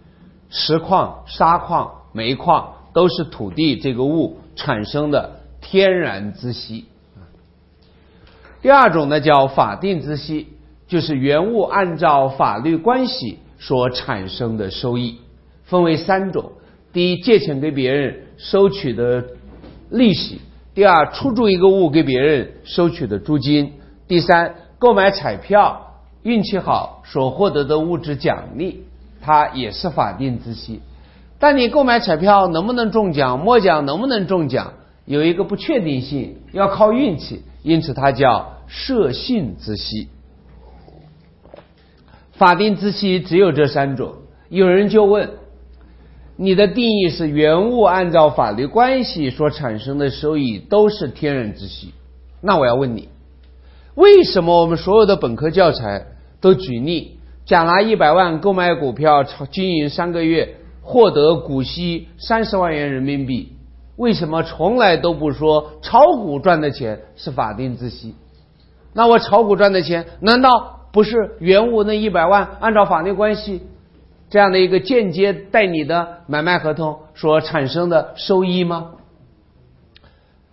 [0.50, 6.86] 石矿、砂矿、煤矿都是土地这个物产生的天然之息。
[8.62, 10.46] 第二种呢，叫法定之息。
[10.88, 15.18] 就是原物按照法律关系所产生的收益，
[15.64, 16.52] 分为三种：
[16.92, 19.22] 第一，借钱给别人收取的
[19.90, 20.38] 利息；
[20.74, 23.72] 第二，出租一个物给别人收取的租金；
[24.06, 28.84] 第三，购买彩票，运气好所获得的物质奖励，
[29.20, 30.80] 它也是法定孳息。
[31.38, 40.08] 但你购买彩票能不能中奖，摸奖能不能中奖，有一个不确定性，要靠运气，因此它叫设信之息。
[42.32, 44.14] 法定孳息只有这三种，
[44.48, 45.30] 有人就问：
[46.36, 51.94] 你的定义是原物按照法律关系所产生的收益都是天然孳息。
[52.42, 53.08] 那我要问你，
[53.94, 56.06] 为什么我们所有的本科教材
[56.40, 63.52] 都举例，甲拿一百万购买股票，经营三个月获得股息三十万元人民币？
[63.96, 68.14] 为什么从来都不说炒股赚的钱是法定孳息？
[68.92, 73.62] 那我炒股赚的钱，难道不是原物那一百万按照法律关系
[74.30, 78.92] 这样的一个间接代理的买卖合同所产生的收益吗？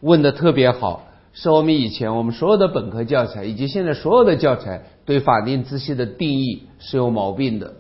[0.02, 7.76] 问的特别好，是我们以前我们所有的本科教材以及现在所有的教材对法定孳息的定义是有毛病的。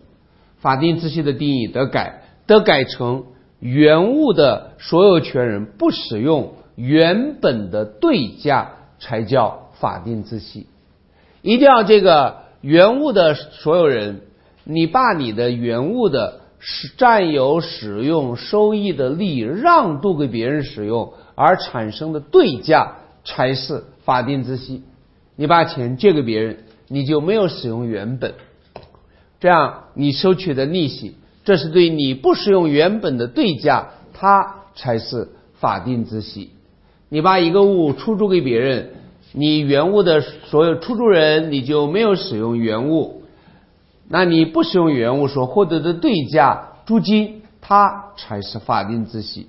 [0.59, 3.25] 法定孳息的定义得改，得改成。
[3.59, 10.67] 原物的所有权人不使用原本的对价才叫法定孳息，
[11.41, 14.19] 一定要这个原物的所有人，
[14.65, 24.83] 你把你的原物的使占有、使用、收益的利益让渡给别人使用，而产生的对价才是法定孳息。
[25.37, 28.33] 你把钱借给别人，你就没有使用原本，
[29.39, 31.15] 这样你收取的利息。
[31.43, 36.51] 这是对你不使用原本的对价，它才是法定孳息。
[37.09, 38.91] 你把一个物出租给别人，
[39.33, 43.23] 你原物的所有出租人你就没有使用原物，
[44.07, 49.47] 那你不使用原物所获得的对价租金，它才是法定孳息。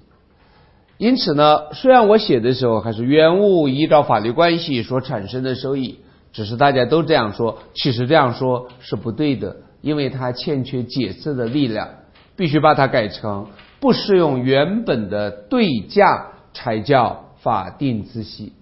[0.99, 5.99] 因此呢，虽然我写的时候还是原物依照法律关系所产生的收益，
[6.33, 9.57] 只是大家都这样说，其实这样说是不对的。
[9.85, 11.91] 因为它欠缺解释的力量，
[12.37, 13.49] 必须把它改成
[13.81, 18.55] 不适用原本的对价才叫法定孳息，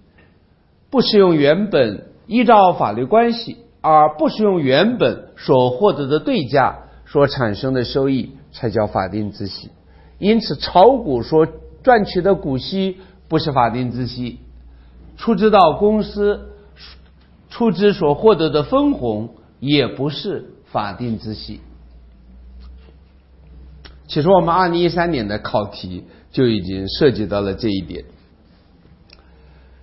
[0.90, 9.70] 不适用原本依照法律关系而不适用原本所获得的对价所产生的收益才叫法定孳息。
[10.18, 11.46] 因此，炒股所
[11.84, 12.96] 赚取的股息
[13.28, 14.40] 不是法定孳息，
[15.16, 16.48] 出资到公司
[17.48, 20.54] 出资所获得的分红也不是。
[20.72, 21.60] 法定孳息，
[24.08, 28.04] 其实我们二零一三年的考题就已经涉及到了这一点。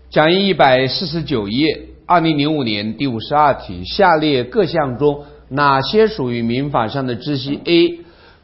[0.09, 7.99] 讲义一百四十九页，二零零五年第五十二题，下列各项中哪些属于民法上的孳息？A.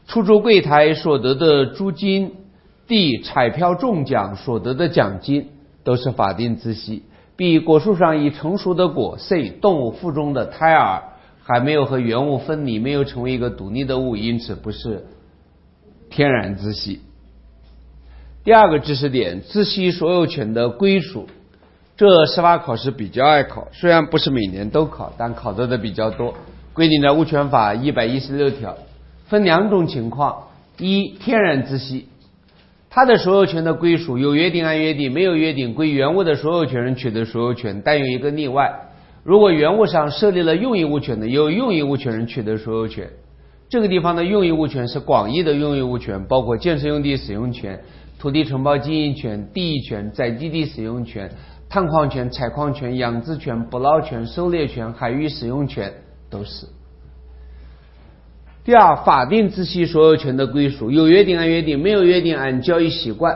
[0.07, 2.33] 出租柜台所得的租金
[2.87, 3.23] ；D.
[3.23, 5.49] 彩票中奖所得的奖金
[5.83, 7.01] 都是法定孳息
[7.35, 7.59] ；B.
[7.63, 9.49] 果树上已成熟的果；C.
[9.59, 11.14] 动物腹中的胎儿。
[11.47, 15.05] 还没有和原物分离，没有成为一个独立的物，因此不是
[16.09, 17.01] 天然孳息。
[18.43, 21.27] 第二个知识点，孳息所有权的归属，
[21.97, 26.33] 这司法考试比较爱考，虽然不是每年都考，但考的的比较多。
[26.73, 28.75] 规定在物权法一百一十六条，
[29.27, 30.47] 分两种情况：
[30.79, 32.07] 一，天然孳息，
[32.89, 38.84] 它的所有权的归属有约定按约定，没有约定归原物的所有权人取得所有权，但有一个例外。
[39.25, 43.09] 如果原物上设立了用益物权的，由用益物权人取得所有权。
[43.67, 47.81] 这个地方的用益物权是广义的用益物权，包括建设用地使用权、
[48.19, 51.31] 土地承包经营权、地役权、宅基地使用权、
[51.67, 55.91] 探矿权、采矿权、养殖权、捕捞权、狩猎权、海域使用权
[56.29, 56.67] 都是。
[58.63, 63.35] 第二，法定孳息所有权的归属有约定按约定，没有约定按交易习惯。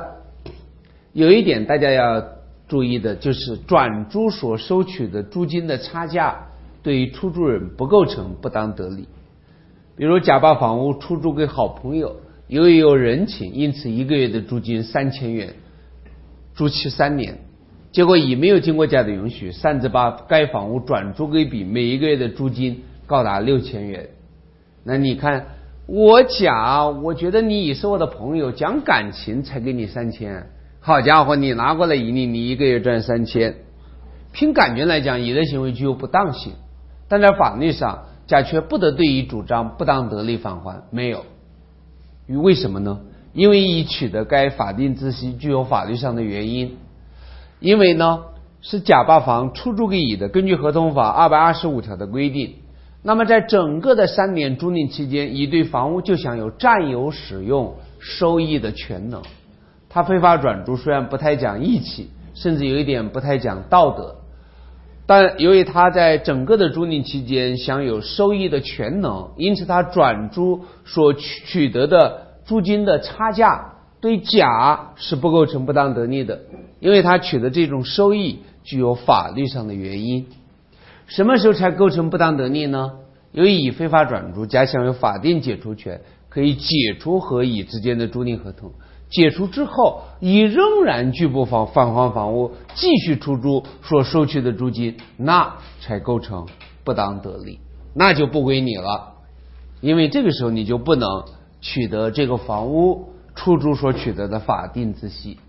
[1.14, 2.24] 有一点大家要。
[2.70, 6.46] 注意的就是转租所收取的租金的差价，
[6.84, 9.08] 对于出租人不构成不当得利。
[9.98, 12.16] 比如甲把房屋出租给好朋友，
[12.48, 15.56] 由于有人情，因此一个月的租金三千元，
[16.54, 17.40] 租期三年。
[17.92, 24.10] 结果乙没有经过甲的允许，擅自把该房屋转租给丙，每一个月的租金高达六千元。
[24.84, 25.48] 那你看，
[25.88, 30.48] 我甲，我觉得你乙是我的朋友，讲感情才给你三千。
[30.82, 33.56] 好家伙，你拿过来一例，你一个月赚三千，
[34.32, 36.54] 凭感觉来讲，乙的行为具有不当性，
[37.10, 41.26] 但在法律上，甲却不得对乙主张不当得利返还，没有。
[42.28, 43.02] 为什么呢？
[43.34, 46.78] 因为乙取得该法定孳息具有法律上的原因，
[47.60, 48.22] 因为呢
[48.62, 52.56] 是甲把房出租给乙的，根据合同法二百二十五条的规定，
[53.04, 59.22] 那么在整个的三年租赁期间，乙对房屋就享有占有、使用、收益的权能。
[59.90, 64.18] 他非法转租虽然不太讲义气，甚至有一点不太讲道德，
[65.08, 76.42] 但由于他在整个的租赁期间享有收益的全能，因此他转租所取取得的租金的差价对甲是不构成不当得利的，
[76.80, 80.28] 因为他取得这种收益具有法律上的原因。
[81.08, 82.92] 什么时候才构成不当得利呢？
[83.32, 88.72] 由于乙非法转租，甲享有法定解除权，可以解除和乙之间的租赁合同。
[89.10, 96.48] 解除之后，你仍然拒不返返还房屋，继续出租所收取的租金，那才构成
[96.84, 97.60] 不当得利，
[97.96, 99.16] 那就不归你了，
[99.82, 101.26] 因为这个时候你就不能
[101.60, 105.40] 取得这个房屋出租所取得的法定孳息，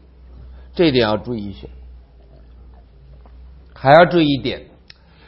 [0.74, 1.68] 这一点要注意一些。
[3.74, 4.62] 还要注意一点，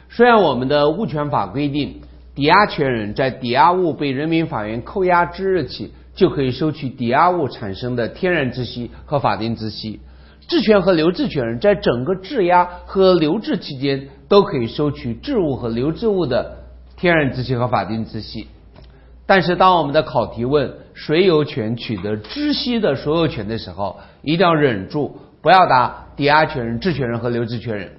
[0.09, 2.01] 虽然我们的物权法规定，
[2.33, 5.93] 抵押权人在抵押物被人民法院扣押之日起。
[6.15, 9.99] 就可以收取抵押物产生的天然孳息和法定孳息，
[10.47, 16.57] 质权和留置权人在整个质押和留置期间都可以收取质物和留置物的
[16.97, 18.47] 天然孳息和法定孳息。
[19.25, 27.91] 但是，当我们的考题问谁有权取得孳息的所有权的时候，一定要忍住，不要答抵押权人、质权人和留置权人，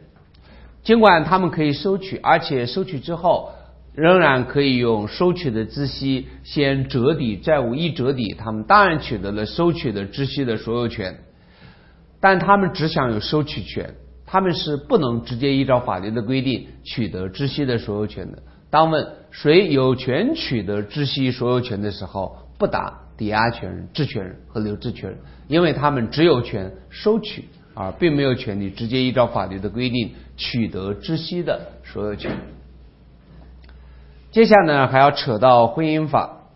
[0.84, 3.53] 尽管他们可以收取，而且收取之后。
[3.94, 11.20] 仍然可以用收取的孳息先折抵债务，一折抵，他们当然取得了收取的孳息的所有权，
[12.20, 13.94] 但他们只享有收取权，
[14.26, 18.42] 他们是不能直接依照法律的规定取得孳息的所有权的。
[18.68, 32.32] 当问谁有权取得孳息所有权的时候，不答抵押权人、质权人和留置权人，因为他们只有权收取，而并没有权利直接依照法律的规定取得孳息的所有权。
[34.34, 36.48] 接下来呢，还要扯到婚姻法，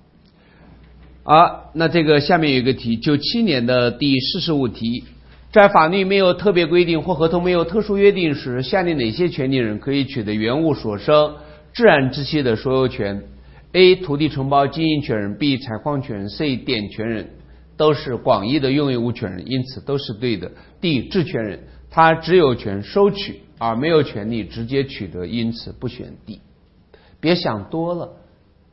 [1.22, 5.04] 啊，那这个下面有一个题，九七年的第四十五题，
[5.52, 11.36] 在法律没有特别规定或合同没有特殊约定时，下列哪些权利人可以取得原物所生
[11.72, 13.22] 自然孳息的所有权
[13.70, 13.94] ？A.
[13.94, 15.56] 土地承包经营权人，B.
[15.58, 16.56] 采矿权人，C.
[16.56, 17.30] 点权人，
[17.76, 20.50] 都是广义的拥有物权人，因此都是对的。
[20.80, 21.02] D.
[21.04, 21.60] 质权人，
[21.92, 26.40] 他只有权收取，而没有权利直接取得，因此不选 D。
[27.20, 28.10] 别想多了，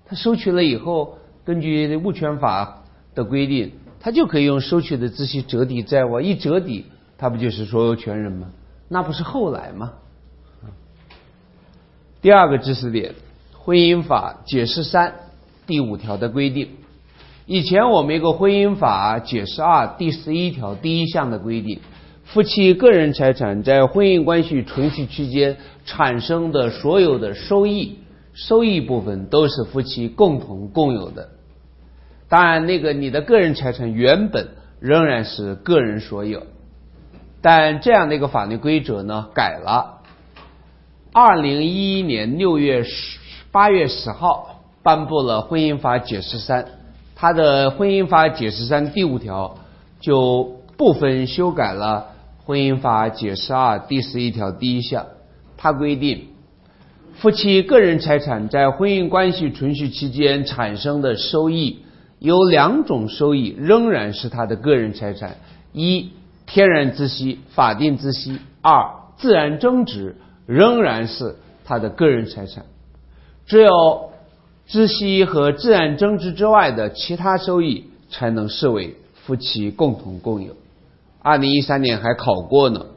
[0.05, 2.83] 他收取了以后，根据物权法
[3.15, 6.85] 的规定，他就可以用收取的孳息折抵债务，一折抵，
[7.17, 8.49] 他不就是所有权人吗？
[8.87, 9.93] 那不是后来吗？
[12.21, 13.15] 第二个知识点，
[13.53, 15.15] 婚姻法解释三
[15.65, 16.69] 第五条的规定，
[17.47, 21.79] 以前我们一个婚姻法解释二第十一条第一项的规定，
[22.23, 27.99] 夫妻个人财产在婚姻关系存续期间产生的所有的收益。
[28.35, 31.29] 收益部分都是夫妻共同共有的，
[32.27, 34.49] 当然，那个你的个人财产原本
[34.81, 36.43] 仍然是个人所有，
[37.41, 40.01] 但这样的一个法律规则呢改了。
[41.13, 43.19] 二零一一年六月十
[43.53, 46.65] 八月十号颁布了婚姻法解释三，
[47.15, 49.59] 它的婚姻法解释三第五条
[50.01, 52.07] 就部分修改了
[52.43, 55.05] 婚姻法解释二第十一条第一项，
[55.55, 56.34] 它规定。
[57.15, 61.79] 夫妻个人财产在婚姻关系存续期间产生的收益，
[62.19, 65.37] 有两种收益仍然是他的个人财产：
[65.71, 66.11] 一、
[66.45, 72.65] 天然孳息、法定孳息；二、自然增值仍然是他的个人财产。
[73.45, 74.11] 只有
[74.69, 80.53] 孳息和自然增值之外的其他收益，才能视为夫妻共同共有。
[81.21, 82.87] 二零一三年还考过呢，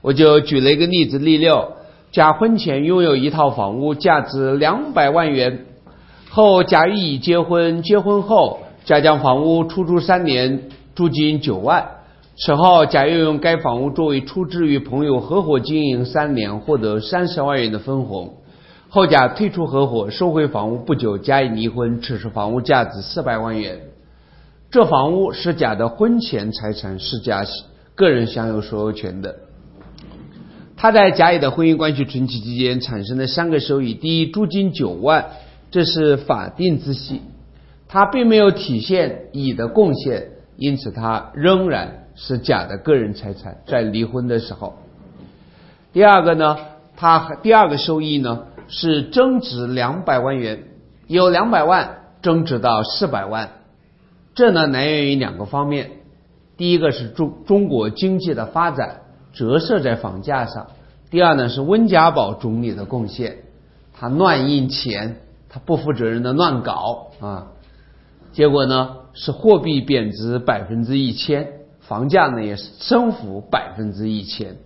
[0.00, 1.72] 我就举了一个例子例六。
[2.14, 5.66] 甲婚前拥有一套房屋，价值两百万元。
[6.30, 11.84] 后甲与乙结婚，结婚后甲将房屋出租三年，租金九万。
[12.36, 18.34] 此后甲又用该房屋作为出资与朋友合伙经营三年，获得三十万元的分红。
[18.88, 22.00] 后甲退出合伙，收回房屋不久，甲乙离婚。
[22.00, 23.80] 此时房屋价值四百万元。
[24.70, 27.44] 这房屋是甲的婚前财产，是甲
[27.96, 29.34] 个人享有所有权的。
[30.84, 35.28] 他在甲乙的婚姻关系存期期间产生的三个收益：第一，租金九万，
[35.70, 37.22] 这是法定孳息，
[37.88, 43.62] 他并没有体现乙的贡献，因此他仍然是甲的个人财产。
[43.66, 44.74] 在离婚的时候，
[45.94, 46.58] 第二个呢，
[46.98, 50.64] 他第二个收益呢是增值两百万元，
[51.06, 53.52] 由两百万增值到四百万，
[54.34, 55.92] 这呢来源于两个方面，
[56.58, 59.00] 第一个是中中国经济的发展。
[59.34, 60.68] 折射在房价上。
[61.10, 63.36] 第二呢是温家宝总理的贡献，
[63.92, 67.52] 他乱印钱，他不负责任的乱搞啊，
[68.32, 74.56] 结果呢是货币贬值百分之一千，房价呢也是升幅百分之一千，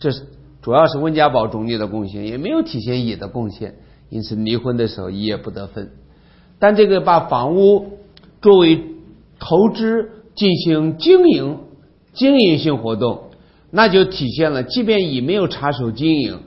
[0.00, 0.24] 这是
[0.62, 3.76] 主要是温家宝总理的贡献，也没有体现乙的贡献，
[4.08, 5.92] 因此离婚的时候乙也不得分。
[6.58, 7.98] 但这个把房屋
[8.40, 8.82] 作为
[9.38, 11.58] 投资进行经营
[12.12, 13.25] 经营性活动。
[13.76, 16.38] 那就体现了，即便乙没有插手经营，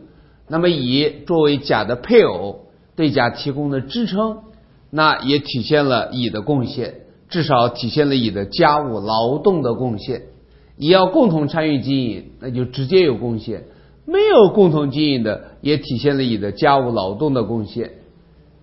[0.47, 2.61] 那么乙作为甲的配偶
[2.95, 4.39] 对甲提供的支撑，
[4.89, 10.23] 那也体现了乙的贡献，至少体现了乙的家务劳动的贡献。
[10.75, 13.59] 乙要共同参与经营，那就直接有贡献；
[14.07, 17.91] 没有共同经营的，也体现了乙的家务劳动的贡献。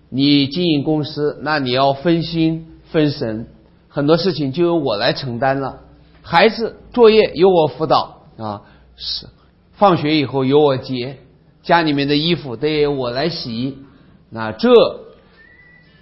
[0.09, 3.47] 你经营公司，那你要分心分神，
[3.87, 5.83] 很多事情就由我来承担了。
[6.21, 8.61] 孩子作业由我辅导啊，
[8.95, 9.27] 是
[9.73, 11.17] 放学以后由我接，
[11.63, 13.79] 家里面的衣服得由我来洗。
[14.29, 14.69] 那这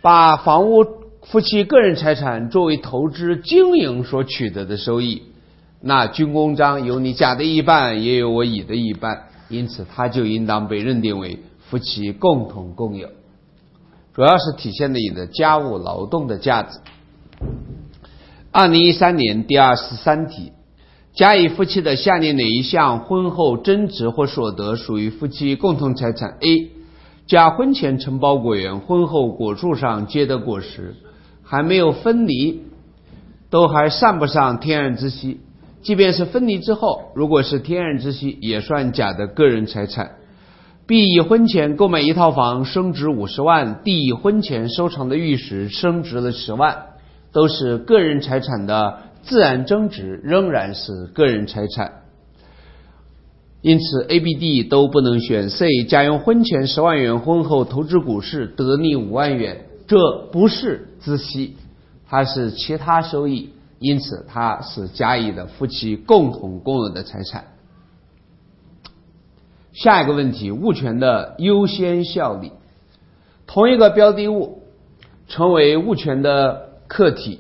[0.01, 0.85] 把房屋
[1.23, 5.23] 夫妻个人财产作为投资经营所取得的收益，
[5.81, 13.09] 那军功章有你甲的一半，也有我乙的一半，因此它就应当被认定为夫妻共同共有，
[14.13, 16.79] 主要是体现了你的家务劳动的价值。
[18.51, 20.51] 二零一三年第二十三题，
[21.15, 26.71] 甲乙夫妻的下列哪一项婚后增值或所得属于夫妻共同财产？A.
[27.25, 30.95] 甲婚前承包果园，婚后果树上结的果实
[31.41, 32.63] 还没有分离，
[33.49, 35.39] 都还算不上天然之息。
[35.81, 40.17] 即便是分离之后，如果是天然之息，也算甲的个人财产。
[40.85, 41.13] B.
[41.13, 44.09] 乙婚前购买一套房，升值五十万；D.
[44.09, 46.87] 乙婚前收藏的玉石升值了十万。
[47.31, 52.03] 都是个人财产的自然增值，仍然是个人财产。
[53.61, 55.49] 因此，A、B、D 都不能选。
[55.49, 61.57] C 甲用婚前十万元，婚后投资股市得利五万元，这不是孳息，
[62.07, 63.49] 它是其他收益。
[63.79, 67.45] 因此，它是甲乙的夫妻共同共有的财产。
[69.73, 72.51] 下一个问题：物权的优先效力。
[73.47, 74.63] 同一个标的物
[75.27, 76.63] 成为物权的。
[76.87, 77.39] 客体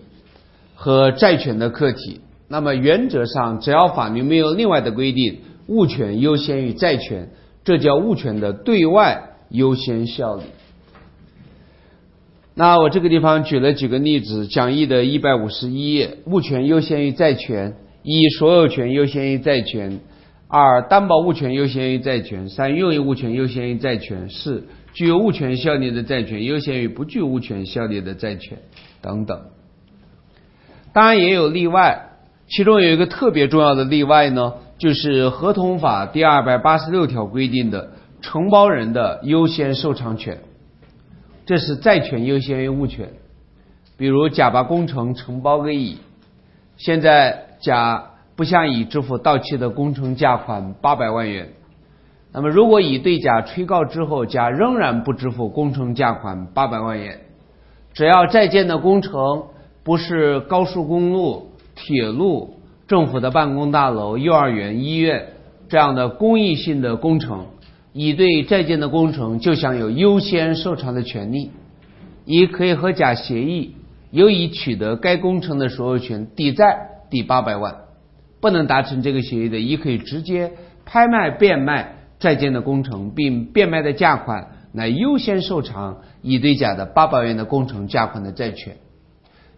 [0.75, 7.29] 和债权的客体，那么原则上，只要法律没有另外的规定，物权优先于债权，
[7.63, 10.43] 这叫物权的对外优先效力。
[12.53, 19.99] 那我这个地方举了几个例子，讲义的一百五十一页，物权优先于债权：一、所有权优先于债权；
[20.47, 24.63] 二、担保物权优先于债权；三、用益物权优先于债权；四、
[24.93, 28.57] 具有物权效力的债权优先于不具物权效力的债权。
[29.01, 29.37] 等等，
[30.95, 32.11] 当然也有例外，
[32.47, 37.89] 其中有一个特别重要的例外呢，就是合同法第二百八十六条规定的
[38.21, 40.37] 承包人的优先受偿权，
[41.45, 43.09] 这是债权优先于物权。
[43.97, 45.97] 比如甲把工程承包给乙，
[46.77, 51.49] 现在甲不向乙支付到期的工程价款八百万元，
[52.31, 57.19] 那么如果乙对甲催告之后，甲仍然不支付工程价款八百万元。
[57.93, 59.47] 只要在建的工程
[59.85, 62.55] 不是高速公路、铁路、
[62.87, 65.27] 政府的办公大楼、幼儿园、医院
[65.69, 67.45] 这样的公益性的工程，
[67.93, 71.51] 乙对在建的工程就享有优先受偿的权利。
[72.25, 73.75] 乙可以和甲协议，
[74.09, 76.65] 由乙取得该工程的所有权，抵债
[77.11, 77.75] 抵八百万。
[78.41, 84.47] 不能达成这个协议的，乙可以直接拍卖变卖在建的工程，并变卖的价款。
[84.73, 88.75] 来优先受偿乙对甲的八百元的工程价款的债权，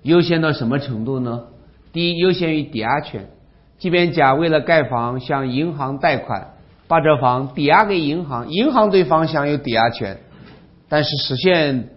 [0.04, 1.46] 优先到什么程度呢？
[1.92, 3.30] 第一，优先于抵押权，
[3.78, 6.54] 即便甲为了盖房向银行贷款，
[6.88, 10.20] 把这房抵押给银行，银行对方享有抵押权，
[10.90, 11.90] 但是实现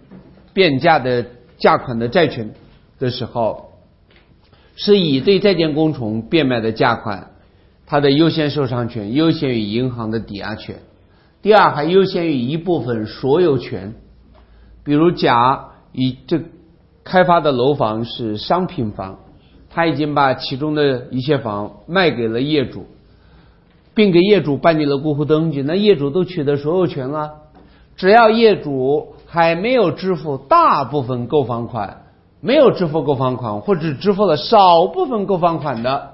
[0.53, 1.25] 变价的
[1.57, 2.53] 价款的债权
[2.99, 3.71] 的时候，
[4.75, 7.31] 是乙对在建工程变卖的价款，
[7.85, 10.77] 它的优先受偿权优先于银行的抵押权。
[11.41, 13.95] 第二，还优先于一部分所有权，
[14.83, 16.41] 比如甲以这
[17.03, 19.19] 开发的楼房是商品房，
[19.69, 22.85] 他已经把其中的一些房卖给了业主，
[23.93, 27.31] 并给业主办理了过户登记，那业主都取得所有权了。
[27.95, 32.03] 只要业主还没有支付大部分购房款，
[32.39, 36.11] 没有支付购房款，或者支付了少部分购房款的，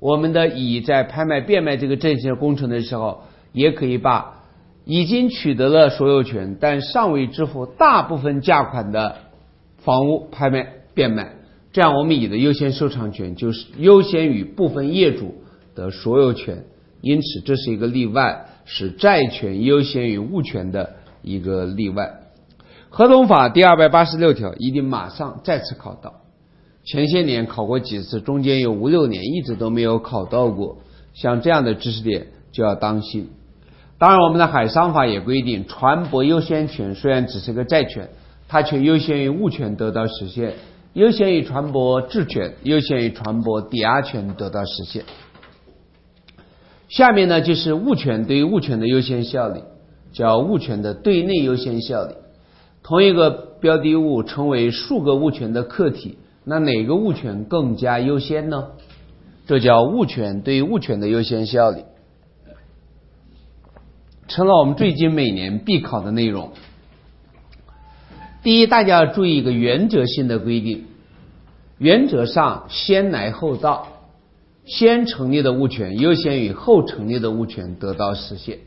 [0.00, 4.34] 我们的乙在拍卖变卖这个证券工程的时候，也可以把。
[4.90, 9.16] 已经取得了所有权，但尚未支付大部分价款的
[9.88, 11.32] 房屋拍卖变卖，
[11.72, 15.36] 这样我们乙的优先受偿权就是优先于部分业主
[15.74, 16.66] 的所有权，
[17.00, 22.20] 因此这是一个例外，是债权优先于物权的一个例外。
[22.90, 26.16] 合同法第二百八十六条一定马上再次考到，
[26.84, 30.80] 前些年考过几次，中间有五六年一直都没有考到过，
[31.14, 33.30] 像这样的知识点就要当心。
[33.96, 38.10] 当然，我们的海商法也规定，船舶优先权虽然只是个债权，
[38.48, 40.54] 它却优先于物权得到实现，
[40.94, 45.04] 优先于船舶质权，优先于船舶抵押权得到实现。
[46.88, 49.62] 下面呢，就是物权对于物权的优先效力，
[50.12, 52.14] 叫物权的对内优先效力。
[52.82, 53.30] 同一个
[53.60, 58.68] 标的物成为数个物权的客体，那哪个物权更加优先呢？
[59.46, 61.84] 这叫物权对物权的优先效力，
[64.26, 66.52] 成了我们最近每年必考的内容。
[68.48, 70.86] 第一，大家要注意一个原则性的规定：
[71.76, 73.88] 原则上先来后到，
[74.64, 78.60] 先成立的物权优先于后成立的物权得到实现。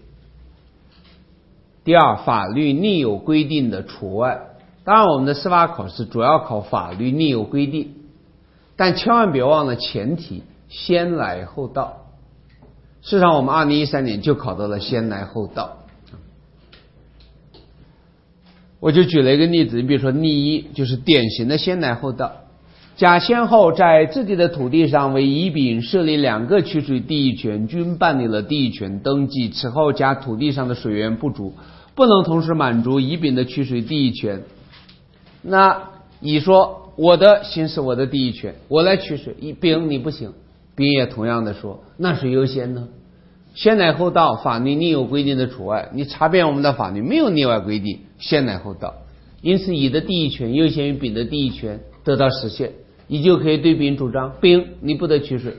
[1.84, 4.52] 第二，法律另有规定的除外。
[4.84, 7.96] 当然，我们的司法考试主要考法律另有规定，
[8.76, 10.44] 但千万别忘了前提。
[10.70, 12.06] 先来后到，
[13.02, 15.80] 事实上，我们二零一三年就考到了先来后到。
[18.82, 22.34] 我就举了一个例子，你比如说例一，就是典型的先来后到。
[22.98, 29.50] 甲先后在自己的土地上为乙、丙设立两个取水地役权，均办理了地役权登记。
[29.50, 31.54] 此后，甲土地上的水源不足，
[31.96, 34.42] 不能同时满足乙、丙的取水地役权。
[35.44, 40.34] 那乙说：“我的行使我的地役权，我来取水。”乙、丙你不行。
[40.76, 42.88] 丙也同样的说，那谁优先呢？
[43.54, 45.90] 先来后到，法律另有规定的除外。
[45.94, 48.94] 你查遍我们的法律，没有例外规定，先来后到。
[49.42, 52.72] 因此，乙的第一权优先于丙的第一权得到实现，
[53.10, 55.58] 乙就可以对丙主张：丙你不得取水。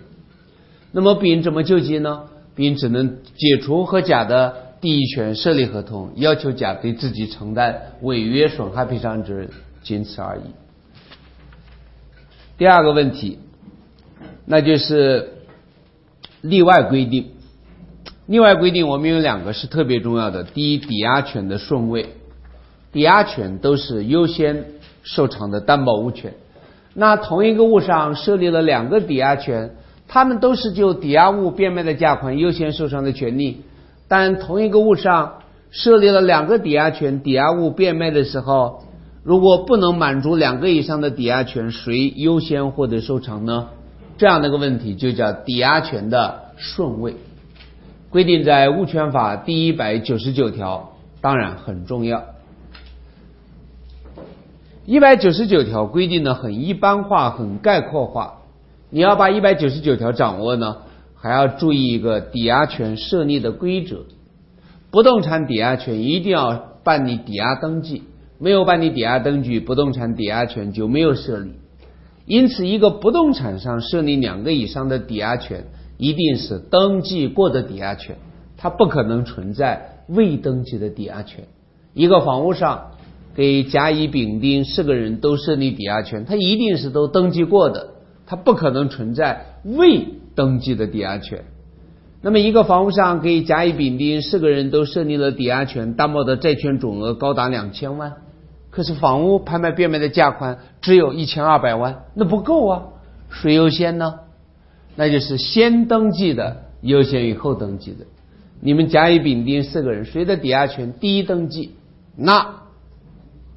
[0.90, 2.30] 那么丙怎么救济呢？
[2.54, 9.50] 丙只能解除和甲的第一权设立合同，要求甲对自己承担违约损害赔偿责任，
[9.82, 10.42] 仅此而已。
[12.56, 13.38] 第二个问题。
[14.44, 15.34] 那就是
[16.40, 17.30] 例外规定。
[18.26, 20.42] 例外规定，我们有两个是特别重要的。
[20.42, 22.06] 第一，抵押权的顺位，
[22.92, 24.66] 抵押权都是优先
[25.02, 26.34] 受偿的担保物权。
[26.94, 29.74] 那同一个物上设立了两个抵押权，
[30.06, 33.62] 他们都是就抵押物变卖的价款优先受偿的权利。
[34.08, 35.38] 但同一个物上
[35.70, 38.82] 设立了两个抵押权，抵押物变卖的时候，
[39.22, 43.68] 如果不能满足两个以上的抵押权，谁优先获得受偿呢？
[44.18, 47.16] 这样的一个问题就叫抵押权的顺位，
[48.10, 52.22] 规定在物权法第一百九十九条，当然很重要。
[54.84, 58.40] 一百九十九条规定的很一般化、很概括化，
[58.90, 60.78] 你要把一百九十九条掌握呢，
[61.14, 64.06] 还要注意一个抵押权设立的规则。
[64.90, 68.02] 不动产抵押权一定要办理抵押登记，
[68.40, 71.52] 没有办理抵押登记，不动产抵押权就没有设立。
[72.26, 75.66] 因此，一个不动产上设立两个以上的抵押权，
[75.96, 78.16] 一定是登记过的抵押权，
[78.56, 81.44] 它不可能存在未登记的抵押权。
[81.94, 82.92] 一个房屋上
[83.34, 87.88] 给甲、乙、丙、丁四个人都设立抵押权，他一定是都登记过的，
[88.26, 91.44] 他不可能存在未登记的抵押权。
[92.20, 98.12] 那么，一个房屋上给甲、乙、丙、丁四个人都设立了抵押权，担保的债权总额高达两千万。
[98.70, 102.82] 可是房屋拍卖变卖的价款只有一千二百万，那不够啊！
[103.28, 104.14] 谁优先呢？
[104.94, 108.06] 那就是先登记的优先于后登记的。
[108.60, 111.74] 你们甲乙丙丁四个人，谁的抵押权第一登记，
[112.16, 112.61] 那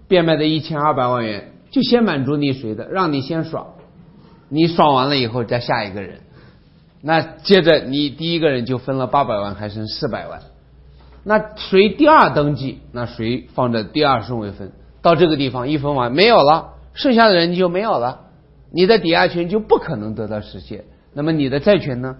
[0.07, 3.67] 变卖的一千二百万元就先满足你谁的，让你先爽。
[4.49, 6.19] 你爽完了以后再下一个人，
[7.01, 10.41] 那接着你第一个人就分了八百万，还剩四百万。
[11.23, 14.71] 那谁第二登记，那谁放在第二顺位分。
[15.01, 18.27] 到这个地方一分完没有了，剩下的人就没有了，
[18.71, 20.85] 你的抵押权就不可能得到实现。
[21.13, 22.17] 那么你的债权呢，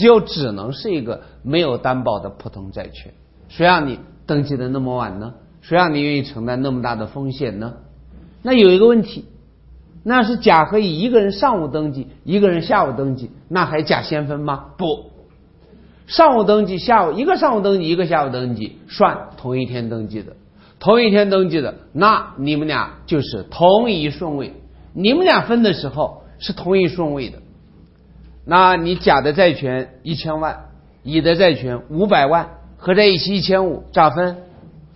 [0.00, 3.12] 就只能是一个没有担保的普通债权。
[3.48, 5.34] 谁让你登记的那么晚呢？
[5.70, 7.74] 谁让你愿意承担那么大的风险呢？
[8.42, 9.26] 那有一个问题，
[10.02, 14.64] 那是甲和乙一个人上午登记，一个人下午登记，那还甲先分吗？
[14.76, 15.12] 不，
[16.08, 20.32] 上午登记，下午一个上午登记，一个下午登记，算同一天登记的。
[20.80, 24.52] 同一天登记的，那你们俩就是同一顺位。
[24.92, 27.38] 你们俩分的时候是同一顺位的。
[28.44, 30.64] 那你甲的债权一千万，
[31.04, 34.38] 乙的债权五百万，合在一起一千五，咋分？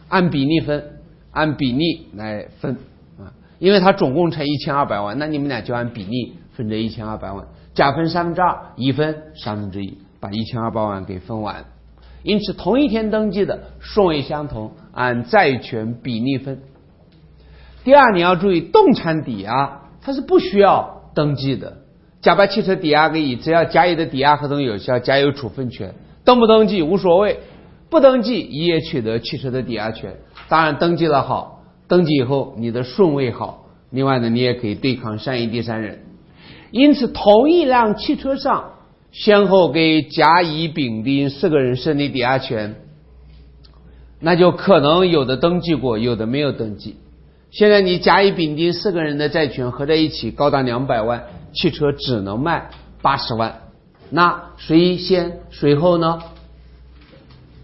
[0.09, 1.01] 按比例分，
[1.31, 2.77] 按比例来分
[3.19, 3.33] 啊。
[3.59, 7.47] 因为它总共才一千二百万，那你们俩就按比例分这一千二百万。
[7.75, 11.65] 甲分三分之二，乙分三分之一，把一千二百万给分完。
[12.23, 16.61] 因此，同一天登记的顺位相同，按债权比例分。
[17.83, 21.79] 第二，你要注意，动产抵押它是不需要登记的。
[22.23, 25.95] 甲把汽车抵押给乙，只要甲乙的抵押合同有效，甲有处分权，
[26.25, 27.41] 登不登记无所谓。
[27.95, 30.17] 不登记，乙也取得汽车的抵押权。
[30.49, 33.67] 当然，登记了好，登记以后你的顺位好。
[33.91, 36.01] 另外呢，你也可以对抗善意第三人。
[36.73, 38.73] 因此，同一辆汽车上。
[39.13, 42.75] 先后给甲、乙、丙、丁四个人设立抵押权，
[44.19, 46.97] 那就可能有的登记过，有的没有登记。
[47.53, 51.23] 现在你甲乙丙丁四个人的债权合在一起高达两百万，
[51.53, 52.71] 汽车只能卖
[53.03, 53.61] 八十万，
[54.11, 56.21] 那谁先谁后呢？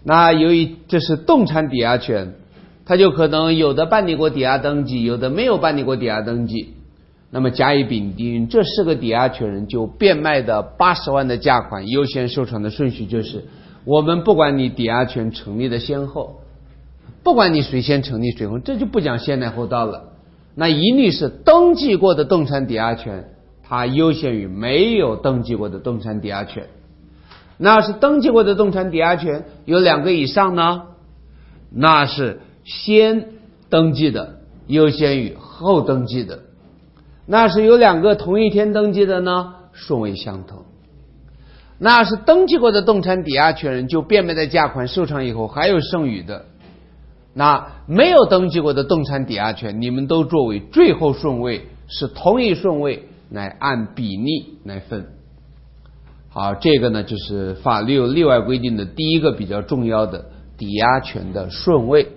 [0.03, 2.33] 那由于这是动产抵押权，
[2.85, 6.73] 它就可能有的办理过抵押登记，有的没有办理过抵押登记。
[7.29, 13.45] 那么甲乙丙丁这四个抵押权人就变卖的八十万的价款优先收偿的顺序就是：
[13.85, 16.41] 我们不管你抵押权成立的先后，
[17.23, 20.09] 不管你谁先成立谁后，这就不讲先来后到了。
[20.55, 23.29] 那一律是登记过的动产抵押权，
[23.63, 26.65] 它优先于没有登记过的动产抵押权。
[27.63, 30.81] 那是登记过的动产抵押权有两个以上呢，
[31.71, 33.33] 那是先
[33.69, 36.39] 登记的优先于后登记的。
[37.27, 40.65] 那是有两个同一天登记的呢，顺位相同。
[41.77, 46.45] 那是登记过的动产抵押权人就变卖的价款收偿以后还有剩余的，
[47.35, 55.20] 那没有登记过的动产抵押权，你们都作为最后顺位，是同一顺位来按比例来分。
[56.31, 60.25] 好，这个呢就是法律有例外规定的第一个比较重要的
[60.57, 62.07] 抵押权的顺位，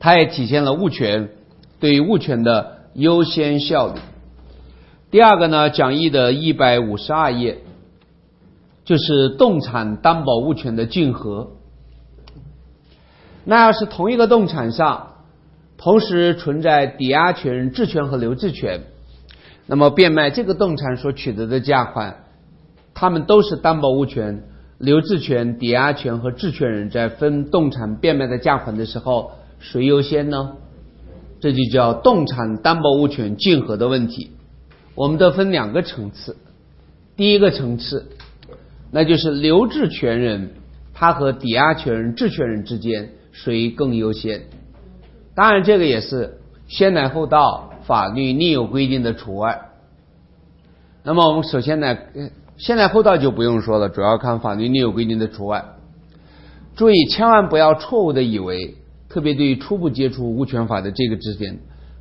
[0.00, 1.30] 它也体现了物权
[1.78, 2.76] 对于物权的。
[2.94, 4.00] 优先效率。
[5.12, 7.58] 第二个呢，讲义的一百五十二页，
[8.84, 11.50] 就是动产担保物权的竞合。
[13.44, 15.12] 那要是同一个动产上
[15.76, 18.80] 同时存在抵押权、质权和留置权，
[19.68, 22.24] 那么变卖这个动产所取得的价款，
[22.94, 24.44] 他们都是担保物权、
[24.78, 30.54] 留置权、抵押权和质权人在分动产变卖的价款的时候，谁优先呢？
[31.40, 34.30] 这就叫动产担保物权竞合的问题。
[34.94, 36.36] 我们得分两个层次，
[37.14, 38.06] 第一个层次，
[38.90, 40.50] 那就是留置权人
[40.94, 44.44] 他和抵押权人、质权人之间谁更优先？
[45.36, 49.70] 当然，这个也是先来后到，法律另有规定的除外。
[51.02, 51.98] 那么，我们首先呢，
[52.56, 55.64] 先来后到就不用说了，主要看法律另有规定的除外。
[56.76, 58.76] 注意，千万不要错误的以为。
[59.10, 61.60] 特别对于初步接触物权法的这个知识点，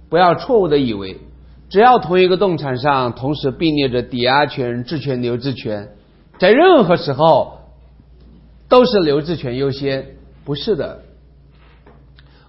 [0.10, 1.22] 不要错误的以为，
[1.70, 5.94] 只要同一个动产上同时并列着抵押权、质权、留置权，
[6.38, 7.60] 在任何时候
[8.68, 11.04] 都是留置权优先，不是的。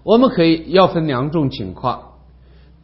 [0.03, 2.08] 我们可以要分两种情况：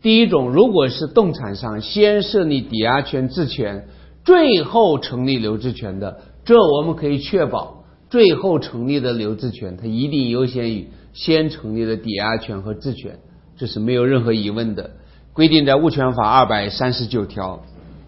[0.05, 3.89] 第一种，如果是动产上先设立抵押权、质权，
[4.23, 10.91] 最后成立留置权的，这我们可以确保最后成立的留置权，它一定优先于。
[11.15, 13.19] 先成立的抵押权和质权，
[13.57, 14.91] 这是没有任何疑问的，
[15.33, 17.63] 规定在物权法二百三十九条。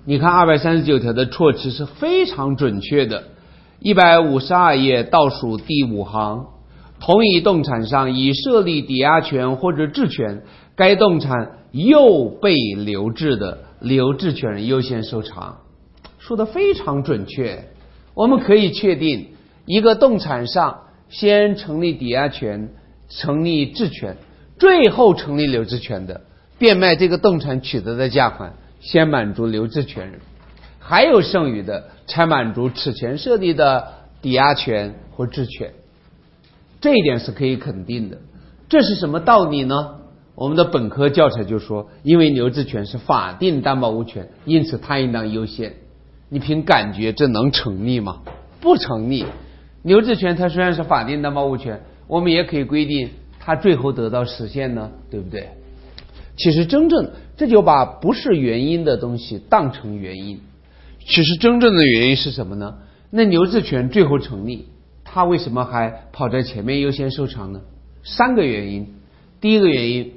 [0.05, 3.23] 你看二百三十九条的措辞是非常准确的。
[3.81, 6.47] 一百五十二页倒数第五行，
[7.01, 10.43] 同一动产上已设立抵押权或者质权，
[10.75, 11.53] 该动产
[11.85, 15.59] 又被留置的，留置权人优先收偿，
[16.19, 17.69] 说的非常准确。
[18.15, 19.29] 我们可以确定，
[19.67, 22.71] 一个动产上先成立抵押权。
[23.09, 24.17] 成立质权，
[24.59, 26.23] 最后成立留置权的，
[26.59, 30.19] 变卖这个动产取得的价款，先满足留置权人，
[30.81, 35.73] 还有剩余的才满足此前设立的抵押权或质权。
[36.81, 38.19] 这一点是可以肯定的。
[38.69, 39.99] 这是什么道理呢？
[40.37, 45.75] 我们的本科教材就说，因为留置权是法定担保物权，因此它应当优先。
[46.29, 48.21] 你凭感觉这能成立吗？
[48.61, 49.25] 不成立。
[49.83, 51.81] 留置权它虽然是法定担保物权。
[52.07, 53.09] 我们也可以规定，
[53.41, 55.49] 它最后得到实现呢，对不对？
[56.37, 60.41] 其实真正这就把不是原因的东西当成原因。
[61.01, 62.77] 其实真正的原因是什么呢？
[63.11, 64.67] 那留置权最后成立，
[65.03, 67.63] 它为什么还跑在前面优先受偿呢？
[68.05, 68.95] 三个原因。
[69.41, 70.13] 第一个原因，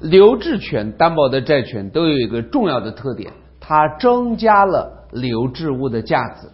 [0.00, 6.48] 留置权担保的债权都有一个重要的特点，它增加了留置物的价值。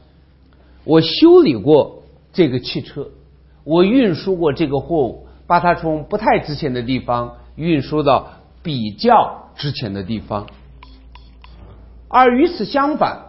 [0.84, 3.08] 我修理过这个汽车。
[3.64, 8.28] 我运输过这个货物，把它从不太值钱的地方运输到
[8.62, 10.46] 比较值钱的地方。
[12.08, 13.22] 而与此相反，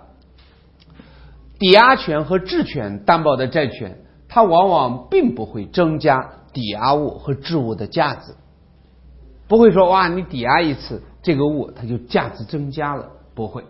[1.58, 8.36] 抵押权和质权担保的债权，它往往并不会增加抵押物和质物的价值，
[9.48, 13.64] 不会说哇，你抵押一次这个物，它就价值增加了，不会。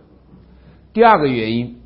[0.93, 1.77] 第二个原因。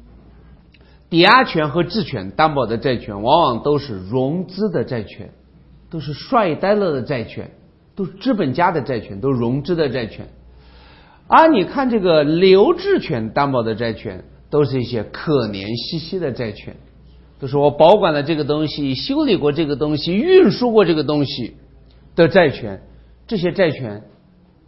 [1.12, 5.32] 抵押权和质权担保的债权，往往都是融资的债权，
[5.90, 7.50] 都是帅呆了的债权，
[7.96, 10.28] 都是资本家的债权，都融资的债权。
[11.28, 16.76] 而你看这个留置权担保的债权，都是一些可怜兮兮的债权，
[17.40, 21.56] 都是我保管了这个东西，修理过这个东西，运输过这个东西
[22.16, 22.84] 的债权，
[23.30, 24.02] 这些债权，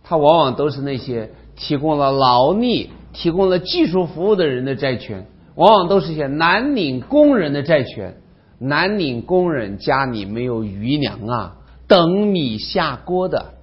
[0.03, 8.18] 它往往都是那些提供了劳力、提供了技术服务的人的债权，往往都是些蓝领工人的债权。
[8.59, 11.55] 蓝领工人家里没有余粮啊，
[11.88, 13.55] 等米下锅的。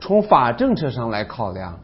[0.00, 1.80] 从法政策上来考量，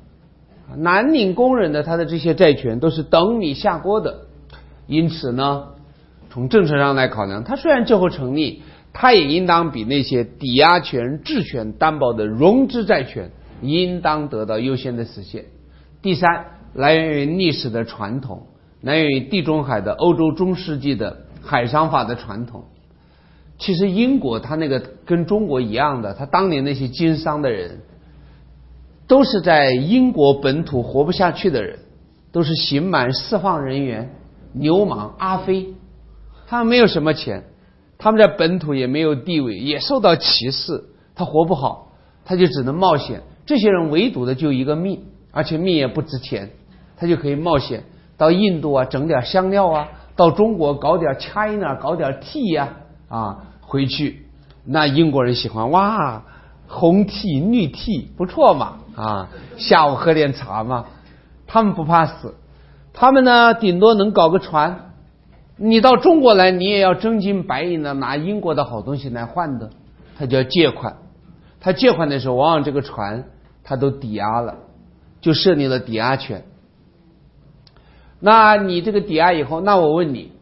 [0.76, 4.26] 南岭工人的他的这些债权都是等米下锅的，
[4.86, 5.70] 因此呢，
[6.30, 8.62] 从政策上来考量，它虽然最后成立，
[8.92, 13.30] 它也应当比那些抵押权、质权担保的融资债权
[13.60, 15.44] 应当得到优先的实现。
[16.00, 18.46] 第三，来源于历史的传统，
[18.80, 21.26] 来源于地中海的欧洲中世纪的。
[21.44, 22.66] 海商法的传统，
[23.58, 27.80] 其实英国它那个跟中国一样的，他当年那些经商的人，
[29.08, 31.80] 都是在英国本土活不下去的人，
[32.30, 34.14] 都是刑满释放人员、
[34.54, 35.74] 流氓、阿飞，
[36.46, 37.42] 他们没有什么钱，
[38.02, 40.82] 他们在本土也没有地位，也受到歧视，
[41.14, 41.92] 他活不好，
[42.24, 43.22] 他就只能冒险。
[43.46, 46.50] 这些人唯独的就一个命，而且命也不值钱，
[46.96, 47.84] 他就可以冒险
[48.16, 49.88] 到印度啊，整点香料啊。
[50.16, 52.70] 到中国搞点 China，搞点 tea 呀，
[53.08, 54.26] 啊，回去，
[54.64, 56.24] 那英国人喜欢哇，
[56.66, 59.28] 红 tea 绿 tea 不错嘛，啊，
[59.58, 60.86] 下午喝点茶嘛，
[61.46, 62.34] 他们不怕死，
[62.92, 64.91] 他们呢顶多能搞个船，
[65.56, 69.70] 你到中国来，你也要真金白银的拿英国的好东西来换的，
[70.16, 70.96] 他就要借款，
[71.60, 73.24] 他借款的时候，往往这个船
[73.62, 74.56] 他都抵押了，
[75.20, 76.44] 就设立了抵押权。
[78.18, 80.32] 那你这个抵押以后，那我问你，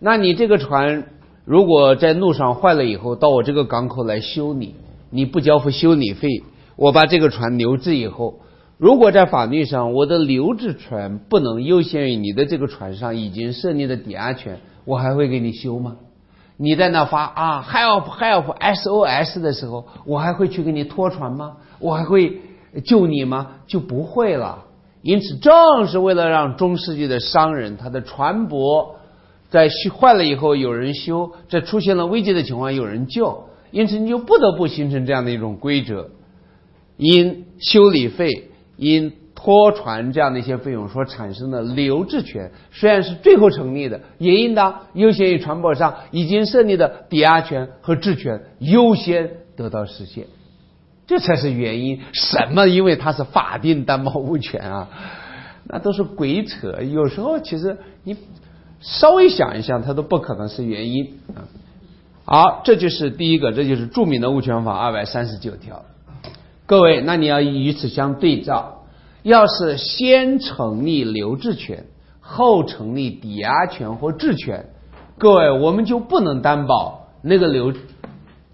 [0.00, 1.06] 那你这个船
[1.44, 4.74] 如果在路上坏了以后，到我这个港口来修理，
[5.10, 6.28] 你不交付修理费，
[6.76, 8.40] 我把这个船留置以后，
[8.78, 15.96] 如果在法律上我的留置权不能优先于你的这个船上已经设立的抵押权，我还会给你修吗？
[16.58, 21.56] 你在那发啊 help help SOS 的时候，我还会去给你拖船吗？
[21.78, 22.40] 我还会
[22.84, 23.52] 救你吗？
[23.66, 24.64] 就不会了。
[25.02, 28.94] 因此，正是为了让中世纪的商人他的船舶
[29.48, 29.68] 在
[29.98, 36.10] 坏了以后有人修，在出现了危机的情况有人救，因此你就不得不形成这样的一种规则：
[36.96, 50.26] 因修理费、因拖船这样的一些费用所产生的留置权，虽然是最后成立的，也应当优先于船舶上已经设立的抵押权和质权优先得到实现。
[51.06, 52.66] 这才是原因，什么？
[52.66, 54.88] 因为它是法定担保物权啊，
[55.64, 56.80] 那都是鬼扯。
[56.82, 58.16] 有时候其实你
[58.80, 61.46] 稍微想一想，它都不可能是原因啊。
[62.24, 65.84] 好，这就是第一个，这就是著名的物权法二百三十九条。
[66.66, 68.82] 各位，那你要与此相对照，
[69.22, 71.86] 要是先成立留置权，
[72.20, 74.66] 后成立抵押权或质权，
[75.16, 77.72] 各位我们就不能担保那个留。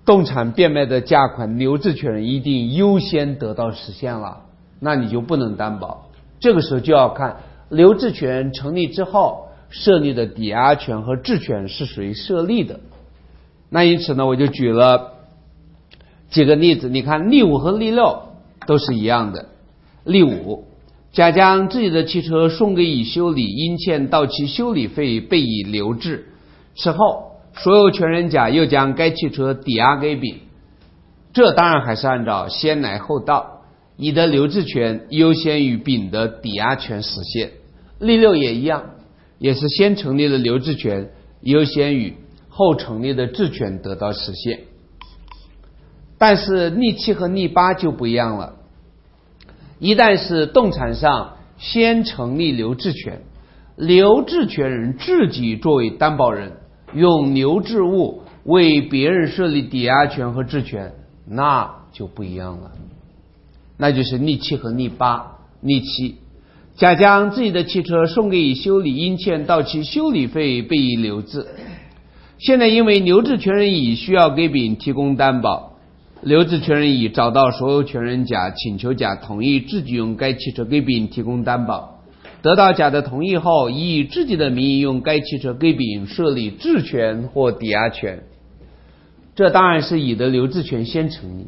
[0.05, 4.47] 动产变卖的价款留置权一定优先得到实现了，
[4.81, 6.09] 那你就不能担保。
[6.41, 7.37] 这个时候就要看
[7.69, 12.81] 留置权成立之后设立的抵押权和质权是谁设立的。
[13.71, 15.12] 那因此呢，我就举了
[16.33, 16.89] 举个例子。
[16.89, 18.25] 你看，例五和例六
[18.67, 19.47] 都是一样的。
[20.03, 20.65] 例五，
[21.13, 26.27] 甲将自己的汽车送给乙修理，因欠到期修理费，被乙留置。
[26.75, 27.31] 此后。
[27.55, 30.37] 所有权人甲又将该汽车抵押给丙，
[31.35, 33.65] 这当然还是按照先来后到，
[33.99, 37.51] 乙的留置权优先于丙的抵押权实现。
[37.99, 38.83] 例六也一样，
[39.39, 41.11] 也是先成立的留置权
[41.43, 42.15] 优先于
[42.49, 44.61] 后成立的质权得到实现。
[46.23, 48.55] 但是例七和例八就不一样了，
[49.81, 53.23] 一旦是动产上先成立留置权，
[53.75, 56.53] 留置权人自己作为担保人。
[56.95, 60.93] 用留置物为别人设立抵押权和质权，
[61.27, 62.71] 那就不一样了。
[63.77, 65.39] 那就是逆七和逆八。
[65.61, 66.19] 逆七，
[66.77, 71.49] 甲将自己的汽车送给乙修理，因欠到期修理费被乙留置。
[72.39, 75.72] 现在因为留置权人乙需要给丙提供担保，
[76.23, 81.99] 留置权人乙找到所有权人甲，请求甲同意自己用该汽车给丙提供担保。
[82.43, 88.23] 得到甲的同意后，以自己的名义用该汽车给丙设立质权或抵押权，
[89.35, 91.47] 这当然是乙的留置权先成立。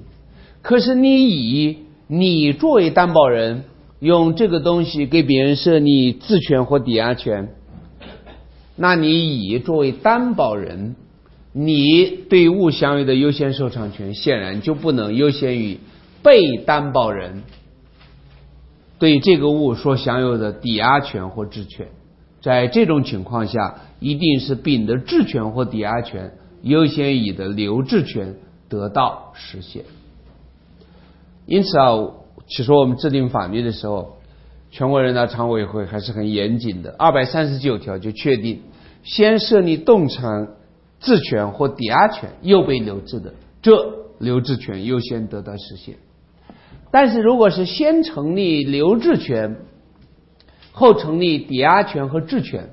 [0.60, 3.64] 可是你乙，你作为担保人，
[4.00, 7.48] 用这个东西给别人设立质权或抵押权，
[8.74, 10.96] 那你乙作为担保人，
[11.56, 15.78] 你对物享有的优先受偿权，显然就不能优先于
[16.20, 17.44] 被担保人。
[18.98, 21.86] 对这个物所享有的抵押权或质权，
[22.42, 26.32] 在这种情况下，一定是丙的质权或抵押权
[26.62, 28.34] 优先乙的留置权
[28.68, 29.84] 得到实现。
[31.46, 31.92] 因此啊，
[32.48, 34.16] 其实我们制定法律的时候，
[34.72, 36.96] 全国人大常委会还是很严谨的。
[36.98, 38.62] 二百三十九条就确定，
[39.04, 40.48] 先设立动产
[41.04, 43.72] 质权或抵押权又被留置的，这
[44.18, 45.96] 留置权优先得到实现。
[46.90, 49.56] 但是如果是先成立留置权，
[50.72, 52.70] 后成立抵押权和质权，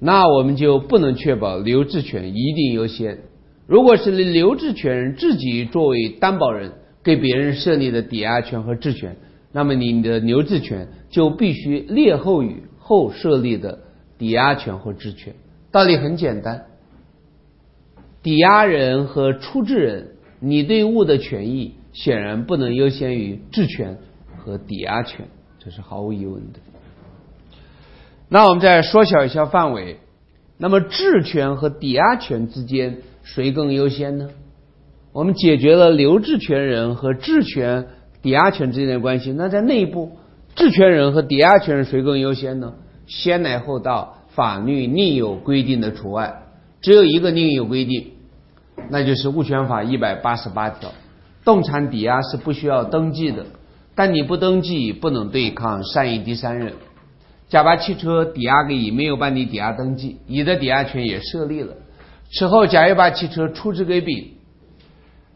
[0.00, 3.18] 那我们就不能确保留置权一定优先。
[3.66, 6.72] 如果是留置权人自己作为担保人
[7.02, 9.16] 给别人设立的抵押权和质权，
[9.52, 13.80] 那么你的留置权就必须列后于后设立的
[14.18, 15.34] 抵押权或质权。
[15.72, 16.66] 道理很简单，
[18.26, 20.08] 抵押人和出质人，
[20.40, 23.98] 你对物的权益显然不能优先于质权
[24.36, 25.28] 和抵押权，
[25.60, 26.58] 这是毫无疑问的。
[28.28, 29.98] 那我们再缩小一下范围，
[30.58, 34.30] 那么质权和抵押权之间谁更优先呢？
[35.12, 37.86] 我们解决了留置权人和质权、
[38.22, 40.16] 抵押权之间的关系，那在内部，
[40.56, 42.74] 质权人和抵押权人谁更优先呢？
[43.06, 46.42] 先来后到，法律另有规定的除外，
[46.80, 48.14] 只有一个另有规定，
[48.88, 50.92] 那就是物权法一百八十八条，
[51.44, 53.46] 动产抵押是不需要登记的，
[53.94, 56.74] 但你不登记不能对抗善意第三人。
[57.48, 61.74] 甲把汽车抵押给乙，没有办理抵押登记，乙的抵押权也设立了。
[62.32, 64.32] 此后，甲又把汽车出资给丙，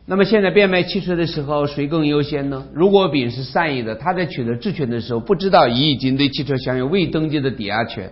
[0.06, 2.66] 那么现在变卖汽车的时候，谁更优先呢？
[2.74, 8.10] 如果丙是善意的，他在取得质权的时候不知道乙已经对汽车享有未登记的抵押权，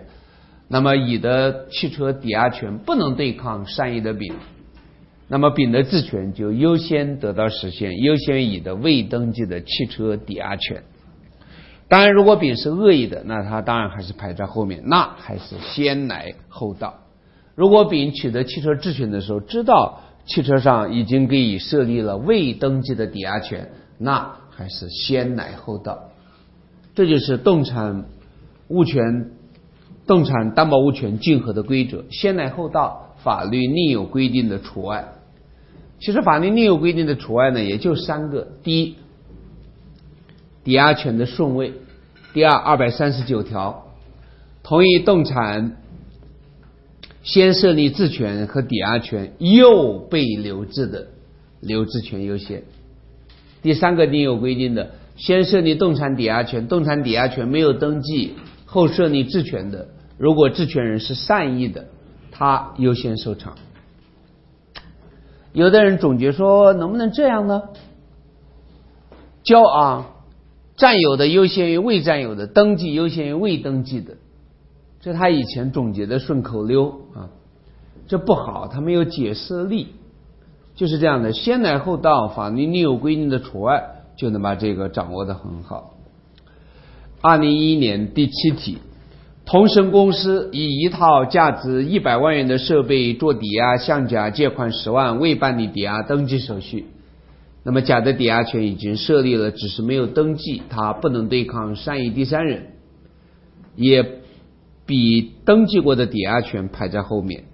[0.69, 4.33] 那么乙的汽车抵押权不能对抗善意的丙，
[5.31, 10.83] 那么丙的质权就优先得到实现，优先乙的未登记的汽车抵押权。
[11.87, 16.95] 当然，如果丙是恶意的，那他当然还是排在后面，那还是先来后到。
[17.53, 26.09] 如果丙取得汽车质权的时候，知道汽车上已经给乙设立了未登记的抵押权，那还是先来后到。
[26.95, 28.05] 这就是动产
[28.67, 29.31] 物权、
[30.07, 35.07] 动产担保物权竞合的规则，先来后到，法律另有规定的除外。
[35.99, 38.95] 其实法律另有规定的除外呢，也就三个：第一。
[40.63, 41.73] 抵押权的顺位，
[42.33, 43.87] 第二二百三十九条，
[44.61, 45.77] 同一动产
[47.23, 51.07] 先设立质权和抵押权又被留置的，
[51.61, 52.63] 留置权优先。
[53.61, 58.35] 第三个另有规定的，先设立动产抵押权，动产抵押权没有登记
[58.65, 59.87] 后设立质权的，
[60.17, 61.87] 如果质权人是善意的，
[62.31, 63.57] 他优先受偿。
[65.53, 67.63] 有的人总结说，能不能这样呢？
[69.43, 70.15] 交啊。
[70.77, 74.15] 占有的优先于未占有的，登记优先于未登记的，
[75.01, 77.27] 这他以前总结的顺口溜啊，
[78.07, 79.87] 这不好，他没有解释力，
[80.75, 85.95] 就是这样的，先来后到，法律另有规定的除外，就能把这个掌握的很好。
[87.19, 88.77] 二零一一年第七题，
[89.49, 96.85] 同生公司以一套价值一百万元的设备做抵押，向甲借款十万，未办理抵押登记手续。
[97.63, 102.73] 那么甲的抵押权已经设立了，只是没有登记，他不能对抗善意第三人，
[103.75, 104.21] 也
[104.85, 107.45] 比登记过的抵押权排在后面。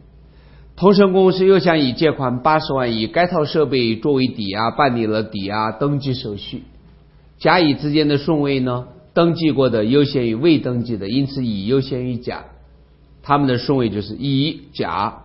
[0.75, 6.63] 同生公司又向乙借款八十万，以该套设备作为抵押办理了抵押登记手续。
[7.39, 8.87] 甲乙之间的顺位呢？
[9.15, 12.45] 登记过的优先于未登记的，因此乙优先于甲，
[13.23, 15.23] 他们的顺位就是乙甲。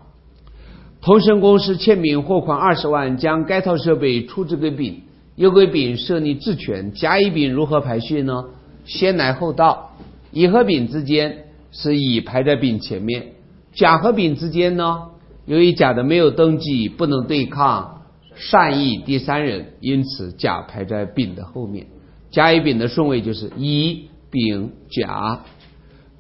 [1.03, 5.03] 同生公司欠丙货款二十万，将该套设备出资给丙，
[5.34, 6.93] 又给丙设立质权。
[6.93, 8.45] 甲乙丙如何排序呢？
[8.84, 9.97] 先来后到。
[10.30, 13.32] 乙和丙之间是乙排在丙前面。
[13.72, 15.09] 甲和丙之间呢，
[15.47, 18.03] 由于甲的没有登记，不能对抗
[18.36, 21.86] 善意第三人，因此甲排在丙的后面。
[22.30, 25.40] 甲乙丙的顺位就是乙丙甲。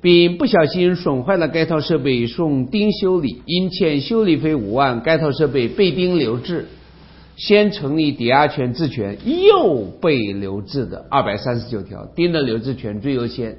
[0.02, 6.68] 丙不小心损坏了该套设备，送丁修理，因欠修理费五万，该套设备被丁留置，
[7.36, 13.58] 先成立抵押权质权，又被留置的二百三十九条，丁的留置权最优先。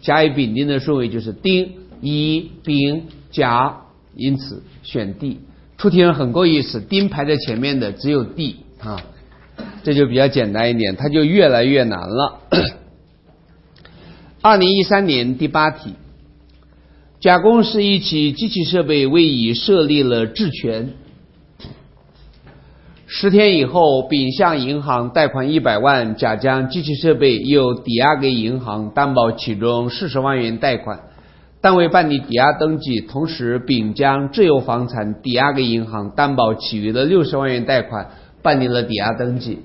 [0.00, 3.82] 甲乙丙丁的顺位就是丁乙丙甲，
[4.16, 5.40] 因此选 D。
[5.76, 9.04] 出题人很够意思，丁排在前面的只有 D 啊，
[9.82, 12.40] 这就比较简单一点，它就越来越难了。
[14.40, 15.94] 二零一三年第八题，
[17.20, 20.90] 甲公司一起机器设备为乙设立了质权。
[23.06, 31.00] 十天以后，丙向银行贷款一百万，甲将机器设备又抵押给银行担保其中四十万元贷款，
[31.60, 33.00] 但未办理抵押登记。
[33.00, 38.12] 同时，丙将自有房产抵押给银行担保其余的六十万元贷款，
[38.42, 39.60] 办理了抵押登记。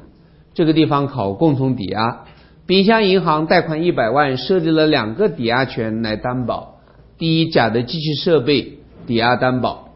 [0.57, 2.25] 这个地方考共同抵押。
[2.65, 6.79] 丙向银行贷款一百万，设立了两个抵押权来担保：
[7.19, 9.91] 第一，甲的机器设备抵押担保；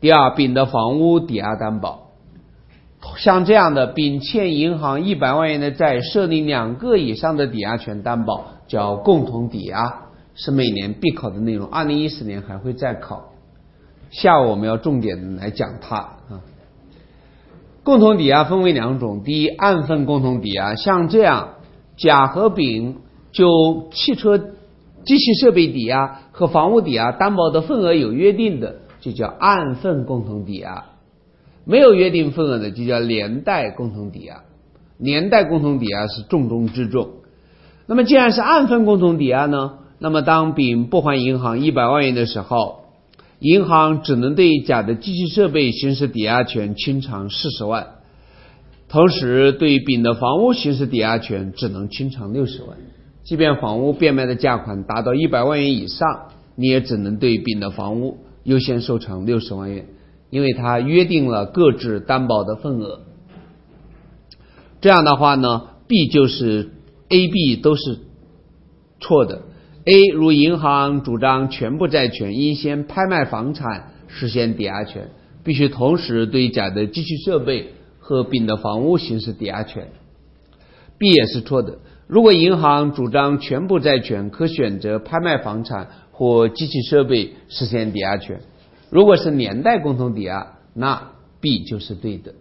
[0.00, 2.12] 第二，丙的房屋抵押担保。
[3.16, 10.02] 像这样的，丙欠银行一百万元的债，设立两个以上的抵押权担保，叫共同抵押，
[10.36, 11.66] 是每年必考的内容。
[11.66, 13.32] 二零一四年还会再考。
[14.10, 16.40] 下午我们要重点来讲它啊。
[17.86, 21.50] 共同抵押分为两种，第一，按份共同抵押，像这样。
[21.96, 22.96] 甲和丙
[23.30, 30.86] 就汽车、机器设备抵押和房屋抵押担保的份额有约定的，就叫按份共同抵押；
[31.64, 34.42] 没有约定份额的，就叫连带共同抵押。
[34.98, 37.10] 连带共同抵押是重中之重。
[37.86, 42.80] 那么，既然是按份共同抵押呢，那么当丙不还银行一百万元的时候，
[43.38, 47.88] 银行只能对甲的机器设备行使抵押权，清偿四十万。
[48.88, 52.78] 同时，对丙的房屋行使抵押权，只能清偿六十万。
[53.24, 59.86] 即便房屋变卖的价款达到一百万元以上，你也只能对丙的房屋优先收偿六十万元，
[60.30, 63.00] 因为他约定了各自担保的份额。
[64.80, 66.70] 这样的话呢，B 就是
[67.08, 67.98] A、B 都是
[69.00, 69.42] 错的。
[69.86, 75.08] A 如银行主张全部债权，应先拍卖房产实现抵押权，
[75.42, 77.72] 必须同时对甲的机器设备。
[77.98, 79.88] 和丙的房屋行使抵押权
[80.96, 81.78] ，B 也是错的。
[82.06, 88.42] 如果银行主张全部债权，可选择拍卖房产或机器设备实现抵押权。
[88.90, 91.10] 如果是连带共同抵押，那
[91.40, 92.34] B 就是对的。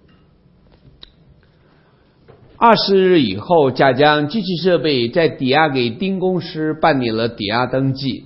[2.58, 8.24] 二十日以后，甲将机器设备在抵押给丁公司办理了抵押登记，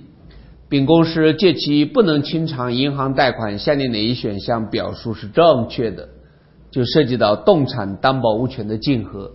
[0.68, 6.08] 丙公司借其不能清偿银行贷款，下列哪一选项表述是正确的？
[6.70, 9.32] 就涉及到动产担保物权的竞合。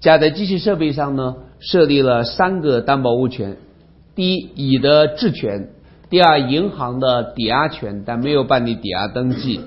[0.00, 3.58] 甲的机器设备上呢，设立了三个担保物权：
[4.14, 5.68] 第一，乙的质权；
[6.08, 9.60] 第二，银行的抵押权，但没有办理抵押登记；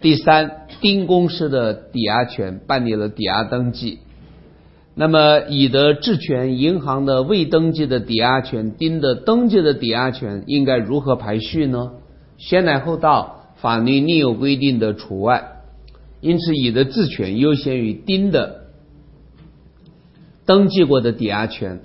[0.00, 3.98] 第三，丁公司的抵押权办理了抵押登记。
[4.94, 11.92] 那么，乙的质权、银行的未登记的抵押权、丁的登记的抵押权应该如何排序呢？
[12.38, 15.62] 先来后到，法律另有规定的除外。
[16.20, 18.62] 因此，乙的质权优先于丁的
[20.46, 21.80] 登记过的抵押权。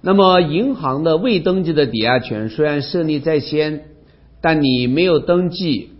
[0.00, 3.84] 那么，银行的未登记的抵押权虽然设立在先，
[4.40, 5.90] 但你没有登记，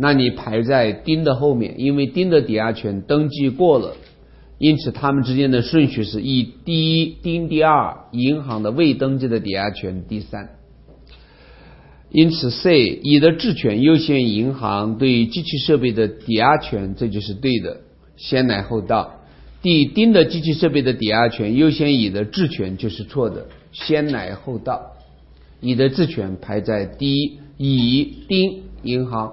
[0.00, 3.96] 那你排在丁的后面，因为丁的抵押权登记过了。
[4.58, 10.50] 因此，他们之间的顺序是以第一丁第二，银行的未登记的抵押权第三。
[12.10, 17.82] 因此，C 乙的质权优先银行对机器设备的抵押权，这就是对的，
[18.16, 19.20] 先来后到。
[19.62, 24.92] D 丁的机器设备的抵押权优先乙的质权就是错的，先来后到。
[25.60, 29.32] 乙的质权排在第一，乙丁银行。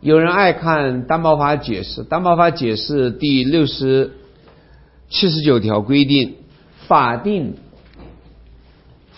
[0.00, 4.12] 有人爱看担保法解释，担保法解释第六十
[5.10, 6.36] 七十九条规定，
[6.86, 7.54] 法定。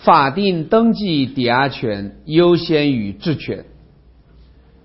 [0.03, 3.63] 法定登记抵押权优先于质权。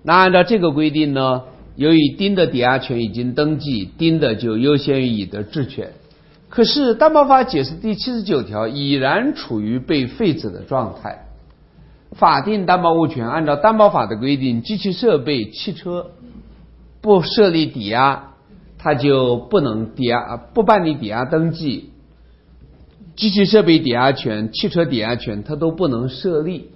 [0.01, 1.43] 那按照这个规定呢，
[1.75, 5.91] 由于丁的抵押权已经登记，丁的就优先于乙的质权。
[6.47, 11.25] 可是担保法解释第七十九条已然处于被废止的状态。
[12.19, 16.11] 法定担保物权按照担保法的规定，机器设备、汽车
[17.01, 18.33] 不设立抵押，
[18.77, 21.91] 它就不能抵押，不办理抵押登记。
[23.15, 26.69] 机器设备抵押权、汽车抵押权，它都不能设立，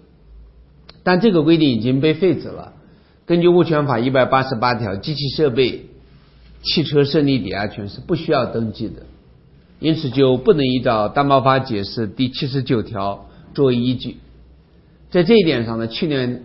[1.03, 2.73] 但这个规定已经被废止了。
[3.25, 5.85] 根据物权法一百八十八条，机器设备、
[6.61, 9.03] 汽车设立抵押权是不需要登记的，
[9.79, 14.17] 因此就不能依照担保法解释第七十九条作为依据。
[15.13, 16.43] 在这一点上呢，去年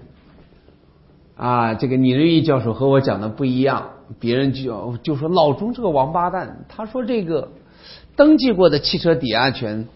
[1.37, 7.49] 啊，这个李瑞义教授和我讲的不一样，别人就就说老钟这个王八蛋，他说这个。
[8.15, 9.87] 登记过的汽车抵押权，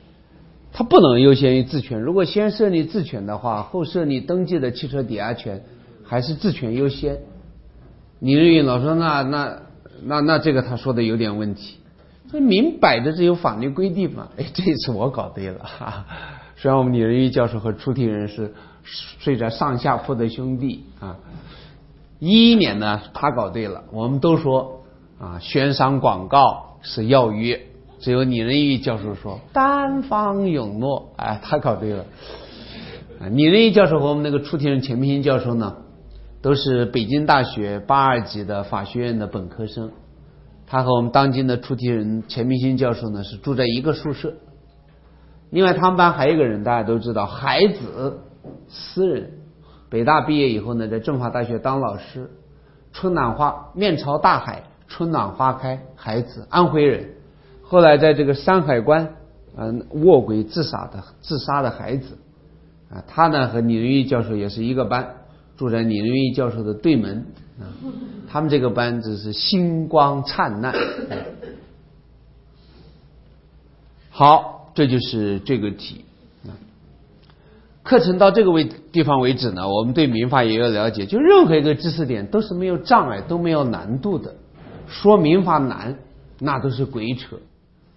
[0.72, 2.00] 他不能优先于质权。
[2.00, 5.64] 如果先设立质权的话，后设立登记的汽车抵押权，
[6.04, 7.18] 还是质权优先。
[8.20, 9.58] 李瑞义老说：“那那
[10.04, 11.78] 那那这个他说的有点问题，
[12.30, 15.58] 这明摆着这有法律规定嘛。”哎，这次我搞对了。
[15.64, 16.06] 哈。
[16.62, 21.16] 虽然我们李仁义教授和出题人是睡在上下铺的兄弟啊，
[22.20, 23.82] 一一年呢他搞对了。
[23.90, 24.84] 我们都说
[25.18, 27.60] 啊，悬赏广告是要约。
[27.98, 32.04] 只有李仁义教授说单方允诺，哎，他搞对了。
[33.32, 35.78] 李仁义教授和我们那个出题人钱明新教授呢，
[36.42, 39.90] 都是北京大学八二级的法学院的本科生。
[40.68, 44.34] 他和我们当今的出题人钱明新教授呢是住在一个宿舍。
[45.52, 48.18] 另外，他们班还有一个人，大家都知道，海子，
[48.68, 49.30] 诗人，
[49.90, 52.30] 北大毕业以后呢，在政法大学当老师。
[52.94, 57.08] 春暖花，面朝大海，春暖花开，海子，安徽人。
[57.62, 59.14] 后来在这个山海关，
[59.56, 62.18] 嗯，卧轨自杀的自杀的孩子，
[62.90, 65.08] 啊，他呢和李仁义教授也是一个班，
[65.56, 67.26] 住在李仁义教授的对门，
[67.58, 67.64] 啊，
[68.30, 70.74] 他们这个班子是星光灿烂。
[74.10, 76.04] 好，这就是这个题。
[77.82, 84.36] 课程到这个位地方为止呢，我们对民法也有了解，就任何一个知识点都是没有障碍，都没有难度的。
[84.86, 85.98] 说民法难，
[86.38, 87.36] 那都是鬼扯。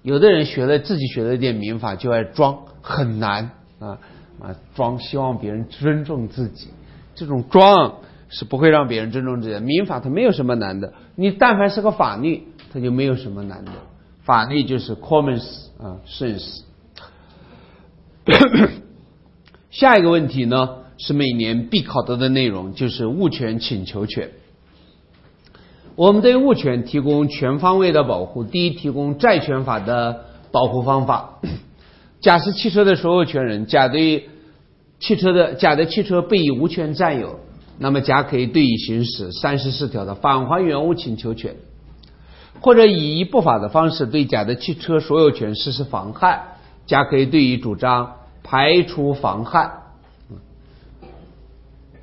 [0.02, 3.99] 有的人学了自己学了一点民法，就爱装很难啊
[4.39, 6.69] 啊，装希望别人尊重自己，
[7.14, 7.97] 这种装
[8.30, 9.60] 是不会让别人尊重自己的。
[9.61, 12.43] 民法它没有什么难的，你但凡是个法律，
[12.73, 13.72] 它就没有什么难的。
[14.26, 16.61] 法律就是 Commons 啊 sense。
[19.72, 24.31] 下一个问题呢，是每年必考到的内容，就是物权请求权。
[25.95, 28.43] 我们对物权提供全方位的保护。
[28.43, 31.39] 第一，提供债权法的保护方法。
[32.19, 34.30] 甲是汽车的所有权人，甲对
[34.99, 37.39] 汽车的甲的汽车被以无权占有，
[37.77, 41.56] 那么甲可以对乙行使三十四条的返还原物请求权，
[42.61, 48.15] 或者以不法的方式对甲的汽车所有权实施妨害，甲可以对乙主张。
[48.48, 49.72] 排除妨害，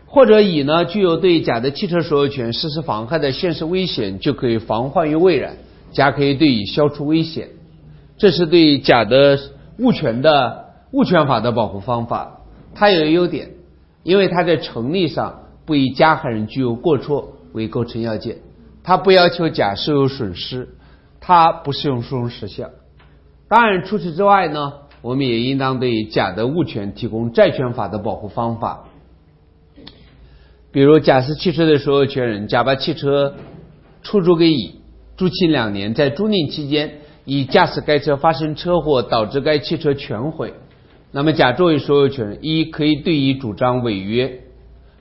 [0.07, 5.55] 或者乙呢具有对甲的汽车所有权实施妨害的现实危险，就可以防患于未然。
[5.93, 7.51] 甲可以对乙消除危险，
[8.19, 9.39] 这是对甲的
[9.79, 12.41] 物权的物权法的保护方法。
[12.74, 13.51] 它有优点，
[14.03, 18.39] 因为它在成立上不以加害人具有过错为构成要件，
[18.82, 20.68] 它不要求甲受有损失，
[21.20, 22.70] 它不适用适用时效。
[23.48, 24.74] 当然，除此之外呢。
[25.02, 28.84] 我们也应当对甲的物权提供债权法的保护方法，
[30.70, 33.34] 比如甲是汽车的所有权人，甲把汽车
[34.04, 34.76] 出租给乙，
[35.16, 40.54] 租期两年，在租赁期间，乙驾驶该车发生车祸，导致该汽车全毁，
[41.10, 44.44] 那么甲作为所有权人，一可以对乙主张违约，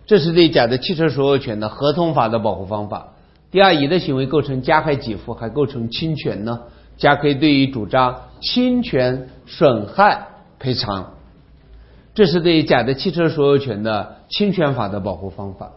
[0.08, 3.11] 这是对甲的汽车所有权的合同法的保护方法。
[3.52, 6.62] 第二，乙的行为构成加害给付，还构成侵权呢，
[6.98, 8.22] 甲可以对乙主张。
[8.42, 11.12] 侵权损害赔偿，
[12.16, 15.74] 这是对甲的汽车所有权的侵权法的保护方法。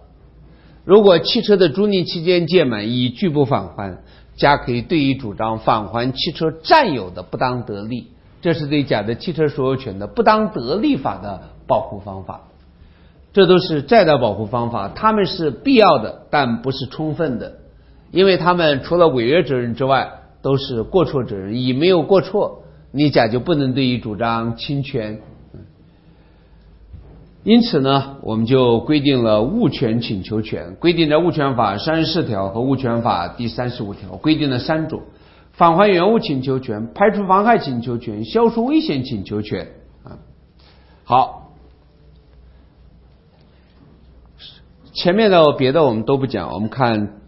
[0.86, 3.98] 如果汽车的租赁期间届满，乙拒不返还，
[4.36, 8.08] 甲可以对乙主张返还汽车占有的不当得利，
[8.40, 12.44] 这是对甲的汽车所有权的不当得利法的保护方法。
[13.34, 17.56] 这都是债的保护方法，他们是必要的，但不是充分的，
[18.14, 20.20] 因为他们除了违约责任之外。
[20.44, 25.22] 都是过错责任，乙没有过错，你甲就不能对乙主张侵权。
[27.44, 35.00] 因此呢，我们就规定了物权请求权，规定在物权法三十四条和物权法第三十五条，规定了三种：
[35.52, 39.68] 返还原物请求权、排除妨害请求权、消除危险请求权。
[40.02, 40.20] 啊，
[41.04, 41.52] 好，
[44.92, 47.23] 前面的别的我们都不讲，我们看。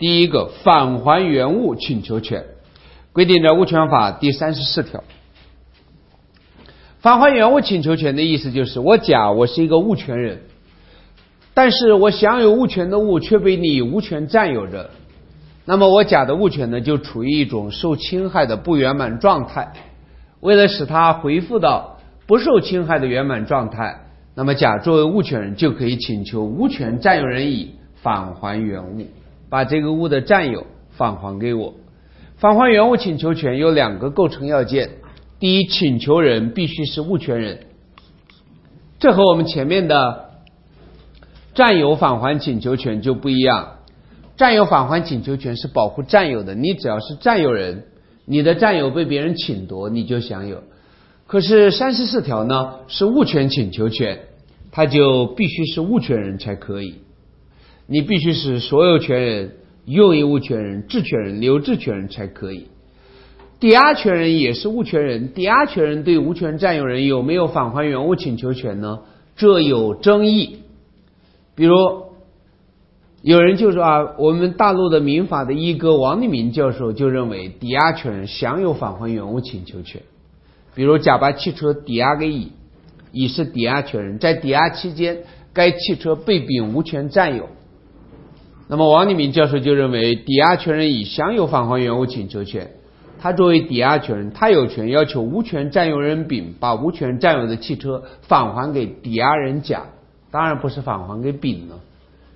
[0.00, 2.46] 第一个返还原物请求权，
[3.12, 5.04] 规定在物权法第三十四条。
[7.00, 10.40] 返还原物请求权的意思就是，我甲我是一个物权人，
[11.52, 14.88] 但是我享有物权的物却被你无权占有着，
[15.66, 19.70] 那么我甲的物权呢就处于一种受侵害的不圆满状态。
[20.40, 24.00] 为了使它恢复到不受侵害的圆满状态，
[24.34, 29.06] 那么甲作为物权人就可以请求无权占有人乙返还原物。
[29.50, 31.74] 把这个物的占有返还给我。
[32.38, 34.92] 返还原物请求权有两个构成要件：
[35.38, 37.66] 第一，请求人必须是物权人，
[38.98, 40.30] 这和我们前面的
[41.52, 43.76] 占有返还请求权就不一样。
[44.36, 47.84] 占有返还请求权是保护占有的，你只要是占有人，
[48.24, 50.62] 你的占有被别人侵夺，你就享有。
[51.26, 54.20] 可是三十四条呢，是物权请求权，
[54.70, 57.02] 它就必须是物权人才可以。
[57.92, 62.68] 你必须是所有权人、用益物权人、质权人、留置权人才可以。
[63.58, 69.00] 抵押权人也是物权人，抵押权人对无权占有人有没有返还原物请求权呢？
[69.34, 70.58] 这有争议。
[71.56, 71.74] 比如，
[73.22, 80.00] 有人就说啊，我们大陆的民法的一哥王立民教授就认为，抵押权人享有返还原物请求权。
[80.76, 82.52] 比如，甲把汽车抵押给乙，
[83.10, 87.48] 乙是抵押权人，在抵押期间，该汽车被丙无权占有。
[88.70, 92.70] 那么王立明教授就认为，抵押权人已享有返还原物请求权。
[93.18, 99.86] 他作为抵押权人，他有权要求无权占有人丙把无权占有的汽车返还给抵押人甲，
[100.30, 101.80] 当然不是返还给丙了。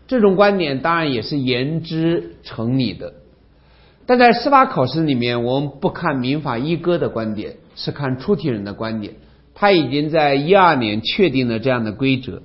[0.08, 3.12] 这种观点当然也是言之成理的。
[4.04, 9.14] 但在司法考试里面，我们不看民法一哥的观点，是看出题人的观点。
[9.54, 12.42] 他已经在一二年确定了这样的规则。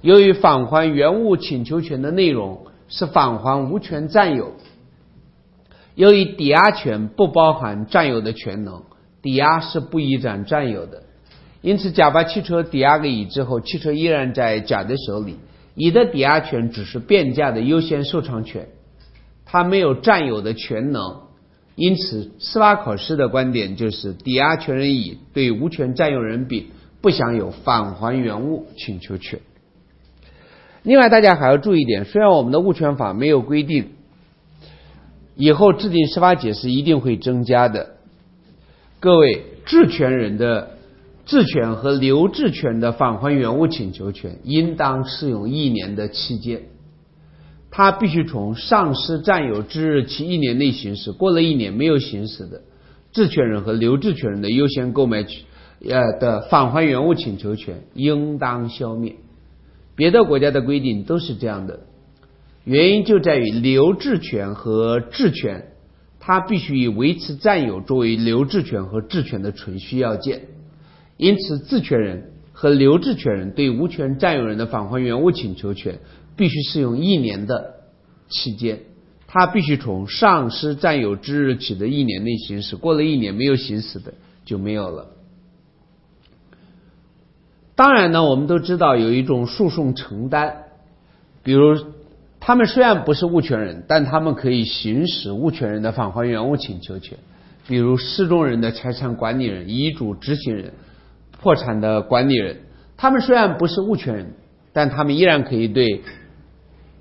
[0.00, 4.52] 由于返还原物请求权的内容是返还无权占有，
[5.94, 8.82] 由于抵押权不包含占有的权能，
[9.22, 11.04] 抵押是不移转占有的。
[11.62, 15.38] 因此，甲把汽车抵押给乙之后，汽车依然在甲的手里，
[15.74, 18.68] 乙的抵押权只是变价的优先受偿权。
[19.46, 21.22] 他没有占有的权能，
[21.76, 26.66] 因此司法考试的观点就是抵押权人乙对无权占有人丙
[27.00, 29.40] 不享有返还原物请求权。
[30.82, 33.90] 另外，大家还要注意一点，虽然我们的物权法没有规定，
[35.36, 37.90] 以后制定司法解释一定会增加的。
[38.98, 40.70] 各位，质权人的
[41.24, 46.62] 质权和留置权的返还原物请求权，应当适用一年的期间。
[47.70, 52.60] 他必须从丧失占有之日起一年内行使，过了一年没有行使的，
[53.12, 55.44] 质权人和留置权人的优先购买权
[55.88, 59.14] 呃的返还原物请求权应当消灭。
[59.94, 61.80] 别的国家的规定都是这样的，
[62.64, 65.72] 原因就在于留置权和质权，
[66.20, 70.42] 它必须以维持占有作为留置权和质权的存续要件。
[71.16, 75.98] 因此，质权人和留置权人对无权占有人的返还原物请求权。
[76.34, 77.74] 必须适用一年的
[78.30, 78.80] 期间，
[79.26, 84.14] 他必须从丧失占有之日起的一年内行使，过了一年没有行使的
[84.46, 85.08] 就没有了。
[87.82, 90.52] 当然呢，我们都知道有一种诉讼承担，
[91.42, 91.76] 比如
[92.38, 97.18] 他们虽然不是物权人，但他们可以行使物权人的返还原物请求权，
[97.66, 100.74] 比如失踪人的财产管理人、遗嘱执行人、
[101.40, 102.58] 破产的管理人，
[102.96, 104.32] 他们虽然不是物权人，
[104.72, 106.02] 但他们依然可以对。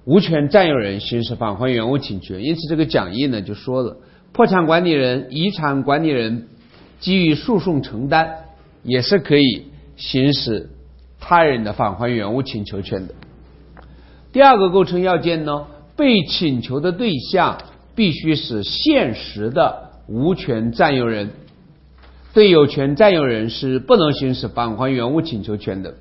[0.05, 3.97] 无权占有人行使返还原物请求，因此这个讲义呢就说了，
[4.31, 6.47] 破产管理人、遗产管理人
[6.99, 8.31] 基于诉讼承担，
[8.81, 9.67] 也是可以
[10.01, 10.71] 行使
[11.19, 13.13] 他人的返还原物请求权的。
[14.33, 17.59] 第二个构成要件呢，被请求的对象
[17.93, 21.29] 必须是现实的无权占有人，
[22.33, 25.93] 对有权占有人是不能行使返还原物请求权的。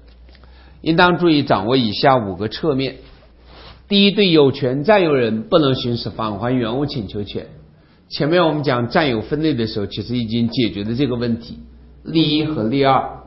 [0.81, 2.97] 应当注意掌握以下五个侧面。
[3.87, 7.49] 第一，对有权占有人不能行使返还原物请求权。
[8.09, 11.59] 前面我们讲占有分类的时候，其实已经解决了这个问题。
[12.03, 13.20] 例一和例二，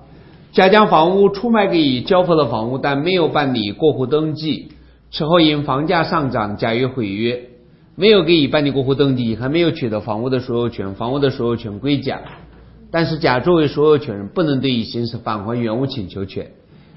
[0.53, 4.69] 甲将房屋出卖给乙，交付了房屋，但没有办理过户登记。
[5.11, 7.49] 此后因房价上涨，甲于毁约，
[7.95, 12.21] 没有给乙办理过户登记，还没有取得房屋的所有权，房屋的所有权归甲。
[12.91, 16.51] 但是甲作为所有权人，不能对乙行使返还原物请求权。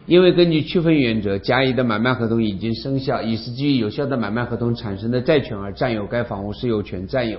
[0.05, 7.39] 因为根据区分原则，甲乙的买卖合同已经生效，乙是基于有效的买卖合同产生的债权而占有该房屋是有权占有。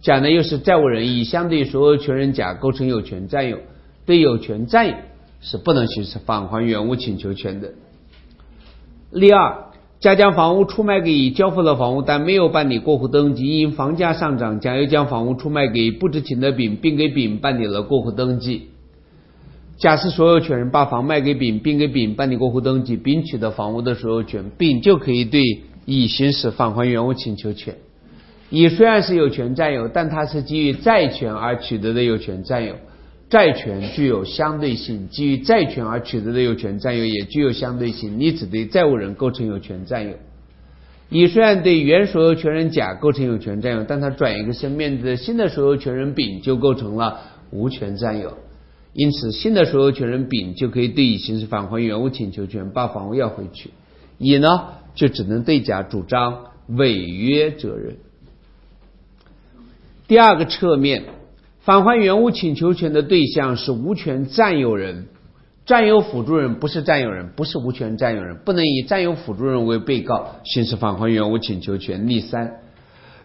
[0.00, 3.58] 甲呢又是债务人，乙相对所有权人甲构成有权占有，
[4.06, 4.94] 对有权占有
[5.44, 7.74] 是不能行使返还原物请求权的。
[9.12, 9.66] 例二，
[10.00, 18.70] 甲将房屋出卖给乙，交付了房屋，但没有办理过户登记，因房价上涨，甲又将房屋出卖给不知情的丙，并给丙办理了过户登记。
[19.76, 25.42] 甲是所有权人，把房卖给丙，并给丙办理过户登记，丙取得房屋的所有权，丙就可以对
[25.84, 27.76] 乙行使返还原物请求权。
[28.50, 32.74] 乙虽然是有权占有，但它是基于债权而取得的有权占有，
[33.30, 40.14] 债权具有相对性，基于债权而取得的有权占有也具有相对性，你只对债务人构成有权占有。
[41.10, 47.20] 乙虽然对原所有权人甲构成有权占有，但他转一个身面的新的所有权人丙就构成了
[47.50, 48.38] 无权占有。
[48.92, 53.70] 因此，新的所有权人丙就可以对乙行使返还原物请求权，把房屋要回去。
[54.18, 57.96] 乙呢，就只能对甲主张违约责任。
[60.06, 61.04] 第二个侧面，
[61.64, 65.06] 返还原物请求权的对象是无权占有人，
[65.64, 72.06] 占有辅助人不是占有人，不是无权占有人，不能以占有辅助人为被告行使返还原物请求权。
[72.06, 72.56] 例三。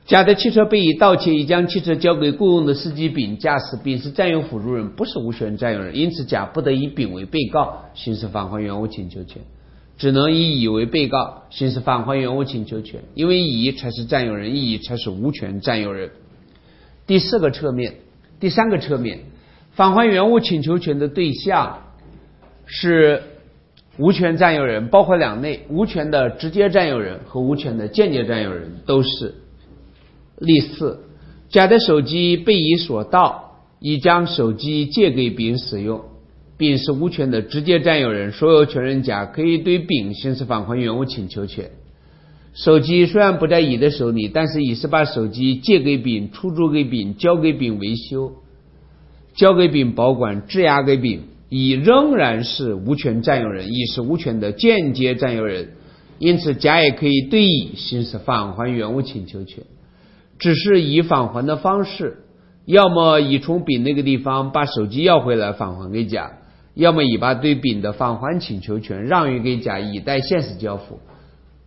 [0.05, 9.41] 甲的汽车被乙盗窃，乙将汽车交给雇佣的司机丙驾驶，丙是占有辅助人，不是无权占有人，因此甲不得以丙为被告行使返还原物请求权，
[9.97, 16.11] 只能以乙为被告行使返还原物请求权，因为乙才是占有人，乙才是无权占有人。
[17.05, 17.95] 第四个侧面，
[18.39, 19.19] 第三个侧面，
[19.71, 21.79] 返还原物请求权的对象
[22.65, 23.21] 是
[23.97, 29.35] 无权占有人包括两类：无权的直接占有人和无权的间接占有人都是。
[30.37, 31.01] 例四，
[31.49, 36.01] 甲的手机被乙所盗，乙将手机借给丙使用，
[36.57, 41.69] 丙是无权的直接占有人，所有权人甲可以对丙行使返还原物请求权。
[42.53, 48.33] 手机虽然不在乙的手里，但是乙是把手机借给丙、出租给丙、交给丙维修、
[49.35, 51.21] 交给丙保管、质押给丙。
[51.49, 55.69] 乙仍然是无权占有人，乙是无权的间接占有人，
[56.19, 59.63] 因此甲也可以对乙行使返还原物请求权，
[60.37, 62.17] 只是乙返还的方式，
[62.65, 66.33] 要么乙从丙那个地方把手机要回来返还给甲，
[66.75, 70.99] 要么乙把对丙的返还请求权让与给甲，以待现实交付。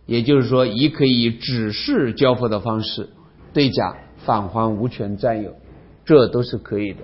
[0.05, 3.09] 也就是说，乙可以指示交付的方式
[3.53, 5.53] 对甲返还无权占有，
[6.05, 6.99] 这都是可以的。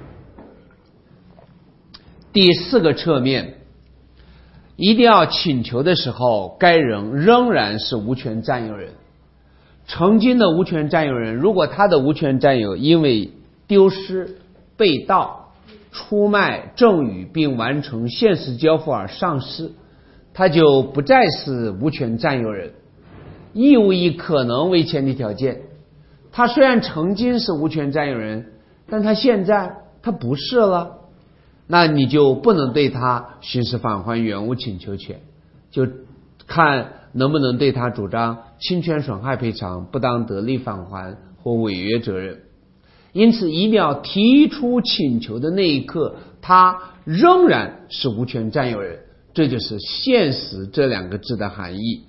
[2.34, 3.56] 第四个侧面，
[4.76, 8.92] 一定要请求的时候，该人仍然是无权占有人。
[9.88, 13.32] 曾经的无权占有人，如果他的无权占有因为
[13.66, 14.38] 丢失、
[14.78, 15.54] 被盗、
[15.92, 19.72] 出卖、赠与并完成现实交付而丧失，
[20.34, 22.74] 他就不再是无权占有人。
[23.54, 25.62] 义务以可能为前提条件，
[26.32, 28.54] 他虽然曾经是无权占有人，
[28.88, 30.98] 但他现在他不是了。
[31.68, 35.22] 那你就不能对他行使返还原物请求权，
[35.70, 35.88] 就
[36.48, 42.40] 看能不能对他主张侵权损害赔偿、不当得利返还或违约责任。
[43.12, 49.00] 因此，一定要提出请求的那一刻，他仍然是无权占有人。
[49.34, 52.02] 这就是“现实”这两个字的含义。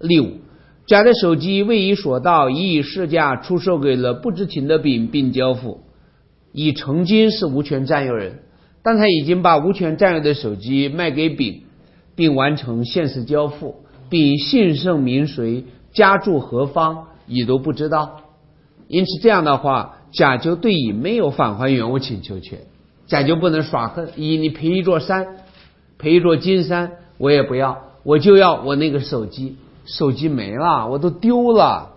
[0.00, 0.38] 例五，
[0.86, 5.80] 甲的手机为乙所盗，乙以市价出售给了不知情的丙，并交付。
[6.52, 8.40] 乙曾经是无权占有人。
[8.82, 11.62] 但他已经把无权占有的手机卖给丙，
[12.14, 13.82] 并完成现实交付。
[14.08, 18.20] 丙姓甚名谁，家住何方，乙都不知道。
[18.86, 22.60] 因此这样的话，甲就对乙没有返还原物请求权。
[23.08, 25.26] 甲就不能耍横，乙你赔一座山，
[25.98, 29.56] 赔一座金山，我也不要，我就要我那个手机。
[29.86, 31.94] 手机没了，我都丢了，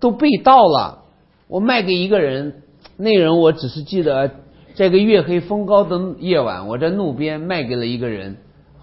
[0.00, 1.04] 都被盗了。
[1.48, 2.62] 我卖给一个人，
[2.96, 4.30] 那人我只是记得。
[4.74, 8.38] 在个月黑风高的夜晚，我在路边卖给了一个人，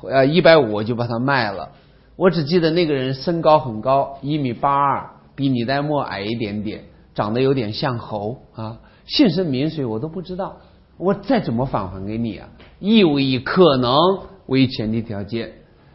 [0.08, 1.70] 呃，一百五我就把它卖了。
[2.16, 6.84] 我只记得那个人身高很高，一米八二，比李代沫矮一点点，
[7.16, 8.78] 长得有点像猴啊，
[9.08, 10.58] 姓甚名谁我都不知道。
[10.98, 12.50] 我再怎么返还给你啊？
[12.80, 13.98] 义务以可能
[14.46, 15.54] 为前提条件，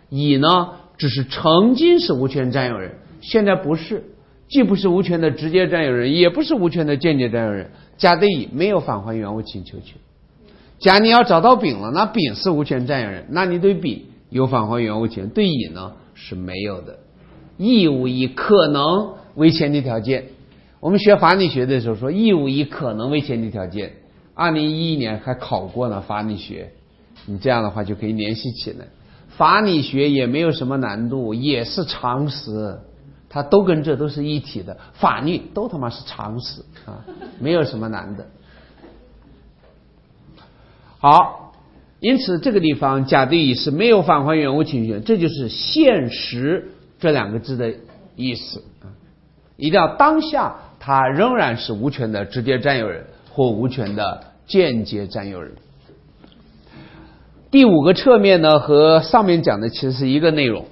[0.08, 4.04] 乙呢只是曾经是无权占有人，现在不是。
[4.46, 7.70] 既不是无权的直接占有人，也不是无权的间接占有人。
[7.96, 9.96] 甲对乙没有返还原物请求权。
[10.78, 16.98] 甲你要找到丙了，那丙是无权占有人，那你对丙有返还原物权，对乙呢是没有的。
[17.56, 20.26] 义务以可能为前提条件。
[20.78, 23.94] 我们学法理学的时候说，义务以可能为前提条件。
[24.34, 26.70] 二零一一年还考过呢，法理学。
[27.24, 28.84] 你这样的话就可以联系起来。
[29.36, 32.78] 法理学也没有什么难度，也是常识。
[33.28, 37.04] 它都跟这都是一体的，法律都他妈是常识啊，
[37.40, 38.26] 没有什么难的。
[40.98, 41.52] 好，
[41.98, 46.70] 因此这个地方甲对乙是没有返还原物请求权，这就是现实
[47.00, 47.74] 这两个字的
[48.14, 48.86] 意思啊。
[49.56, 55.52] 一定要当下他仍然是无权的直接占有人或无权的间接占有人。
[57.54, 60.64] 第五个侧面呢，和上面讲的其实是一个内容。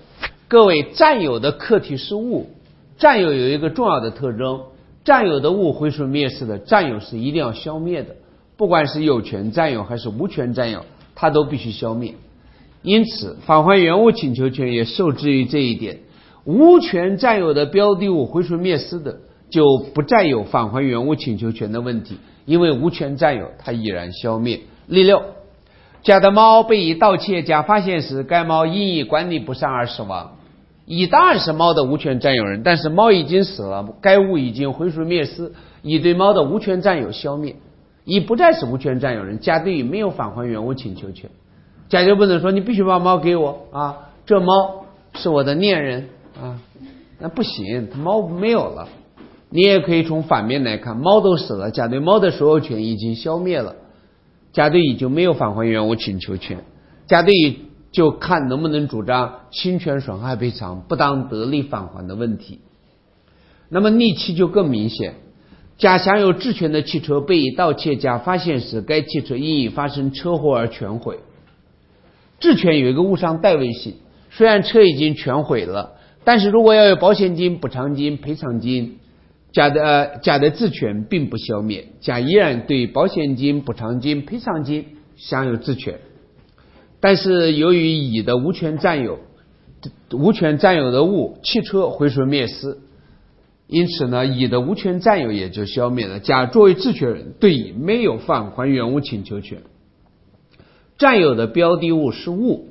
[0.48, 2.48] 各位占有的客体是物，
[2.98, 4.62] 占有有一个重要的特征，
[5.04, 8.16] 占有的物毁损灭失的，占有是一定要消灭的，
[8.56, 10.84] 不管是有权占有还是无权占有，
[11.14, 12.14] 它都必须消灭。
[12.82, 16.00] 因此，返还原物请求权也受制于这一点。
[16.44, 24.58] 无权占有的标的物毁损灭失的，就不再有返还原物请求权的问题，因为无权占有，它已然消灭。
[24.88, 25.22] 例六，
[26.02, 30.32] 甲的猫被乙盗窃，甲发现时，该猫因乙管理不善而死亡。
[30.84, 35.52] 乙当然是猫的无权占有人，但是猫已经死了，该物已经毁损灭失，
[35.82, 37.54] 乙对猫的无权占有消灭，
[38.04, 41.30] 乙不再是无权占有人，甲对乙没有返还原物请求权，
[41.88, 43.96] 甲就不能说你必须把猫给我啊，
[44.26, 44.84] 这猫
[45.14, 46.08] 是我的恋人
[46.42, 46.58] 啊，
[47.20, 48.88] 那不行，它猫没有了，
[49.50, 53.76] 你也可以从反面来看，猫都死了，甲对猫的所有权已经消灭了，
[54.52, 56.64] 甲对乙就没有返还原物请求权，
[57.06, 57.58] 甲对乙。
[57.92, 62.60] 就看能不能主张侵权损害赔偿、不当得利返还的问题。
[63.68, 65.16] 那么逆期就更明显，
[65.76, 71.18] 甲享有质权的汽车被乙盗窃，甲发现时，该汽车因已发生车祸而全毁。
[72.40, 73.96] 质权有一个物上代位性，
[74.30, 75.92] 虽然车已经全毁了，
[76.24, 79.00] 但是如果要有保险金、补偿金、赔偿金，
[79.52, 86.00] 甲的甲的自权并不消灭，甲依然对保险金、补偿金、赔偿金享有自权。
[87.00, 89.18] 但是由于乙的无权占有，
[90.12, 92.78] 无权占有的物汽车毁损灭失，
[93.66, 96.20] 因此呢，乙的无权占有也就消灭了。
[96.20, 99.62] 甲作为自权人，对乙没有返还原物请求权。
[100.98, 102.68] 占有的标的物是物，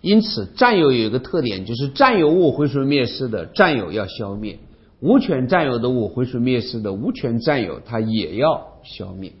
[0.00, 4.58] 因此占有有一个特点，就是占有物毁损灭失的占有要消灭，
[5.02, 9.32] 无权占有的物毁损灭失的无权占有它也要消灭。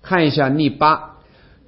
[0.00, 1.10] 看一下例八。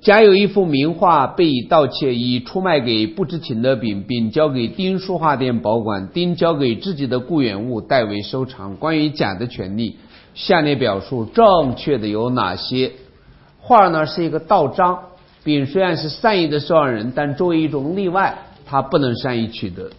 [0.03, 8.77] 甲有一幅名画被盗窃，已出卖给不知情的丙，丙交给丁书画店保管，丁交给自己的雇员物代为收藏。
[8.77, 9.97] 关于甲的权利，
[10.35, 12.93] 下列表述正确的有哪些？
[13.59, 14.99] 画呢是一个盗章，
[15.43, 19.91] 丙虽然是善意的受让人，但作为一种例外，他不能善意取得，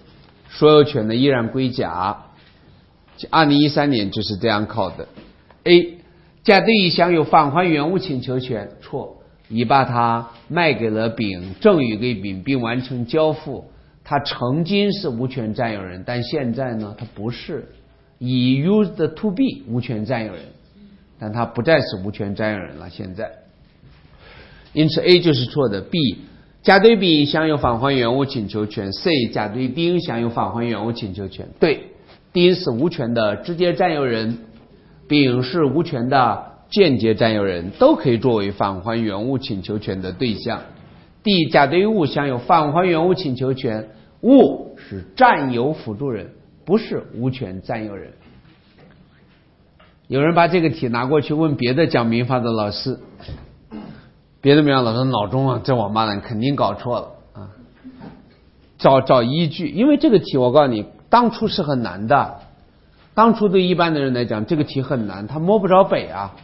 [0.48, 2.27] 所有权呢依然归甲。
[3.30, 5.08] 二零一三年就是这样考的。
[5.64, 5.98] A，
[6.44, 9.18] 甲对乙享有返还原物请求权，错。
[9.50, 13.66] 乙把它卖给了丙，赠与给丙，并完成交付。
[14.04, 17.70] 他曾经是无权占有人，但现在呢，他不是。
[18.20, 20.42] 乙 used to be 无权占有人，
[21.20, 22.90] 但他不再是无权占有人了。
[22.90, 23.32] 现在，
[24.74, 25.82] 因此 A 就是错的。
[25.82, 26.00] B
[26.64, 28.92] 甲对丙享有返还原物请求权。
[28.92, 31.48] C 甲对丁享有返还原物请求权。
[31.60, 31.92] 对，
[32.40, 34.38] 丁是无权的直接占有人，
[35.08, 36.56] 丙是无权的。
[36.70, 40.60] 间接占有人都可以作为返还原物请求权的对象。
[41.24, 43.88] D 甲对物享有返还原物请求权，
[44.22, 46.32] 物是占有辅助人，
[46.66, 48.12] 不是无权占有人。
[50.10, 53.00] 有人把这个题拿过去问别的讲民法的老师，
[54.42, 57.50] 别的民法老师脑中啊这王八蛋肯定搞错了啊，
[58.78, 62.40] 找找依据，因为这个题我告诉你，当初是很难的，
[63.14, 66.36] 当初对一般的人来讲，这个题很难，他摸不着北啊。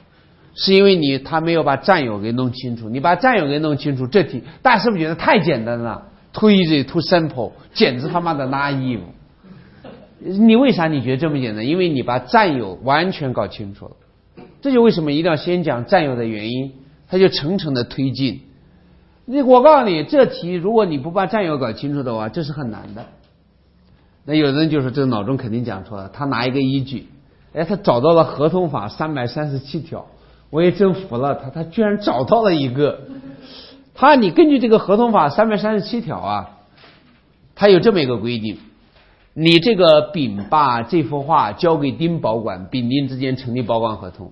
[0.56, 9.00] 是因为你他没有把战友给弄清楚，你把战友给弄清楚，这题大家是不是觉得太简单了？Too easy, too simple，简直他妈的 naive。
[10.20, 11.66] 你为啥你觉得这么简单？
[11.66, 13.92] 因为你把战友完全搞清楚了。
[14.62, 16.72] 这就为什么一定要先讲占有的原因，
[17.10, 18.42] 他就层层的推进。
[19.26, 23.06] 你我告诉你，这题如果你不把战友搞清楚的话，这是很难的。
[24.26, 27.08] 那有人就说这个脑中肯定讲错了，他拿一个依据，
[27.54, 30.06] 哎，他找到了合同法三百三十七条。
[30.50, 33.02] 我也真服了他，他居然找到了一个。
[33.96, 36.50] 他，你根据这个合同法三百三十七条啊，
[37.56, 38.60] 他有这么一个规定：
[39.34, 44.32] 你这个丙把这幅画交给丁保管，丙丁之间成立保管合同。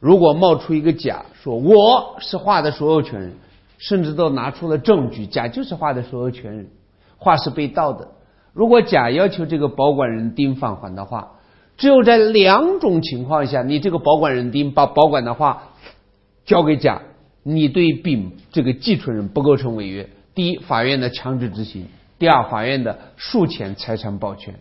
[0.00, 3.34] 如果冒出一个甲，说我是画的所有权人，
[3.78, 6.68] 甚至都拿出了证据，甲就是画的所有权人，
[7.18, 8.08] 画是被盗的。
[8.52, 11.32] 如果甲要求这个保管人丁返还的话。
[11.78, 15.70] 只有在两种情况下，你这个保管人丁把保管的话
[16.44, 17.00] 交给甲，
[17.42, 20.08] 你对丙这个继承人不构成违约。
[20.34, 21.84] 第一，法院的强制执行；
[22.18, 24.54] 第二，法院的术前财产保全。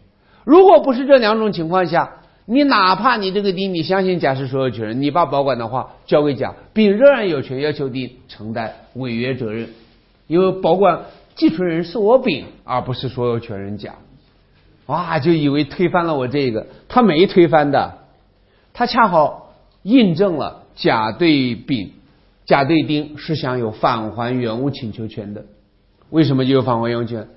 [0.46, 9.68] 如果不是这两种情况下，你哪怕你这个丁你相信甲是所有权人，你把保管的话交给甲，丙仍然有权要求丁承担违约责任，
[10.28, 11.02] 因为保管
[11.36, 13.96] 继承人是我丙，而不是所有权人甲。
[14.88, 18.00] 哇，就以为推翻了我这个，他没推翻的，
[18.74, 19.54] 他恰好
[19.84, 21.92] 印证了甲对丙、
[22.46, 25.46] 甲对丁是享有返还原物请求权的。
[26.10, 27.28] 为什么就有返还原物权？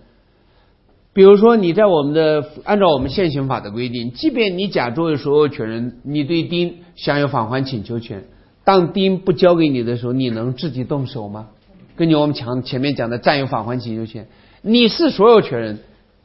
[1.12, 8.24] 比如说，你在我们的按照我们现行法的规定，即便你甲作为所有权人，你对丁享有返还请求权，
[8.64, 11.50] 当丁不交给你的时候，你能自己动手吗？
[11.96, 14.26] 根据我们强前面讲的占有返还请求权，
[14.62, 15.78] 你是所有权人。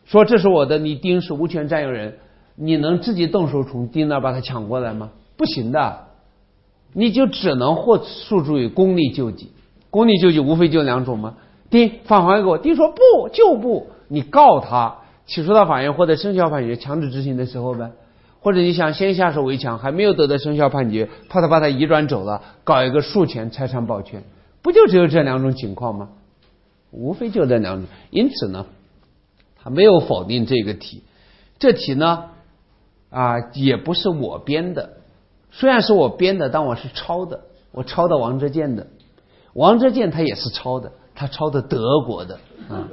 [0.05, 2.15] 说这是我的，你丁是无权占有人，
[2.55, 5.11] 你能自己动手从丁那把它抢过来吗？
[5.37, 6.07] 不行的，
[6.93, 9.51] 你就只能或诉诸于公力救济。
[9.91, 11.35] 公力救济无非就两种嘛。
[11.69, 14.95] 丁返还给我，丁说不就不，你告他，
[15.27, 17.91] 起诉到法院获得生效判决，强制执行的时候呗。
[18.41, 24.23] 或者你想先下手为强，还没有得到生效判决，怕他把他移转走了，搞一个诉前财产保全，
[24.61, 26.09] 不就只有这两种情况吗？
[26.91, 28.65] 无非就这两种，因此呢。
[29.61, 31.03] 他没有否定这个题，
[31.59, 32.29] 这题呢
[33.09, 34.91] 啊也不是我编的，
[35.51, 37.41] 虽然是我编的，但我是抄的，
[37.73, 38.87] 我抄的王哲健的，
[39.53, 42.39] 王哲健他也是抄的，他抄的德国的。
[42.69, 42.87] 啊，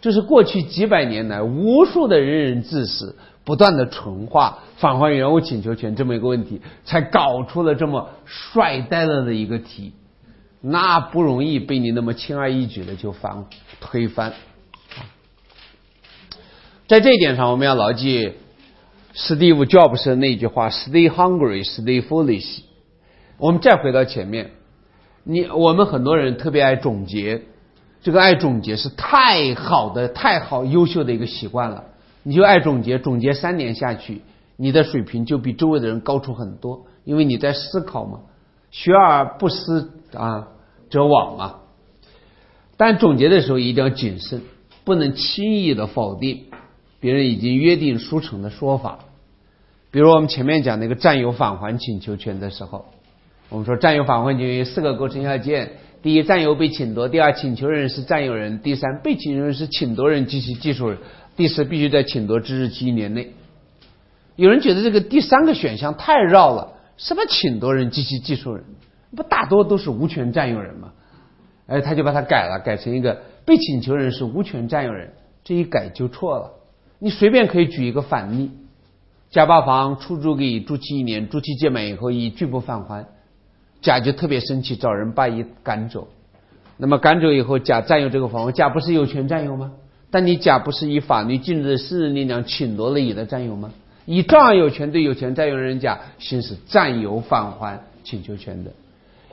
[0.00, 3.14] 这是过去几百年来无数的仁人志士
[3.44, 9.92] 不断的纯化返还原物请求权这么一个问题，才搞出了这么帅呆了的一个题，
[10.60, 13.46] 那不容易被你那么轻而易举的就翻
[13.80, 14.32] 推翻。
[16.88, 18.32] 在这一点上，我们要牢记
[19.12, 22.60] 史蒂夫·乔布斯的那句话：“Stay hungry, stay foolish。”
[23.38, 24.52] 我们再回到前面，
[25.24, 27.42] 你我们很多人特别爱总结，
[28.02, 31.84] 这个爱总结是太好的、太好、优秀的一个习惯了。
[32.22, 34.22] 你就爱总结，总结三年下去，
[34.56, 38.20] 你的水平就比周围的人高出很多，因为你在思考嘛，
[38.70, 40.48] 学而不思啊，
[40.90, 41.56] 则罔嘛。
[42.76, 44.42] 但总结的时候一定要谨慎，
[44.84, 46.44] 不能轻易的否定
[47.00, 48.98] 别人已经约定俗成的说法。
[49.90, 52.84] 比如我们前面讲那个占有返还请求权的时候，
[53.48, 55.72] 我们说占有返还权有四个构成要件：
[56.02, 60.98] 第一，占有被侵夺；第二，请求人是占有人；第三，被请求人是侵夺人及其技术人；
[61.34, 63.32] 第四，必须在侵夺之日期一年内。
[64.34, 68.64] 有人觉得这个第三个选项太绕了，什么侵夺人及其技术人，
[69.14, 70.92] 不大多都是无权占有人吗？
[71.66, 75.12] 哎，他就把它改了，改成一个被请求人是无权占有人，
[75.44, 76.52] 这一改就错了。
[76.98, 78.50] 你随便可以举一个反例：
[79.30, 83.06] 甲把房出租给乙，租期一年，租期届满以后乙拒不返还，
[83.80, 86.08] 甲就特别生气，找人把乙赶走。
[86.76, 89.72] 那么赶走以后，甲占有这个房屋，甲不是有权占有吗？
[90.10, 93.72] 但你甲不是以法律禁止的私人力量侵夺了乙的占有吗？
[94.04, 98.70] 乙照样有权对有权占有人甲行使占有返还请求权的。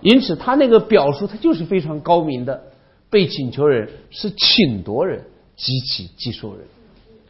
[0.04, 2.64] 因此，他那个表述，他就是非常高明的。
[3.10, 5.26] 被请求人是请夺人
[5.56, 6.66] 及其技术人，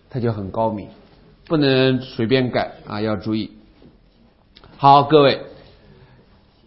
[0.10, 0.88] 他就很高明，
[1.46, 3.52] 不能随便改啊，要注意。
[4.78, 5.42] 好，各位，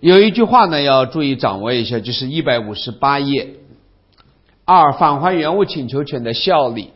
[0.00, 3.54] 有一句话呢，要注意掌握一下，就是一百五十八页。
[4.66, 6.90] 二、返还原物请求权的效力，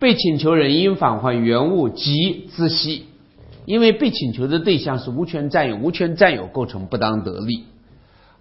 [0.00, 3.06] 被请求人应返还原物及孳息，
[3.66, 7.66] 因为被请求的对象是无权占有，无权占有构成不当得利。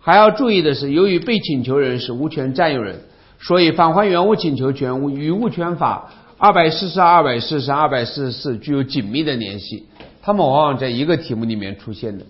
[0.03, 3.01] 还要注意的是，由于被请求人是无权占有人，
[3.39, 9.85] 所以返还原物请求权与物权法二百四十二、二百四十二、二百四十四具有紧密的联系，
[10.23, 12.25] 它们往往在一个题目里面出现的。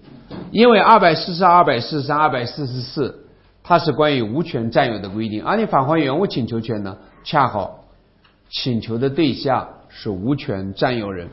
[0.52, 3.26] 因为二百四十二、二百四十二、二百四十四，
[3.64, 7.86] 它是关于无权占有的规定，而你返还原物请求权呢，恰好
[8.50, 11.30] 请求的对象是无权占有人。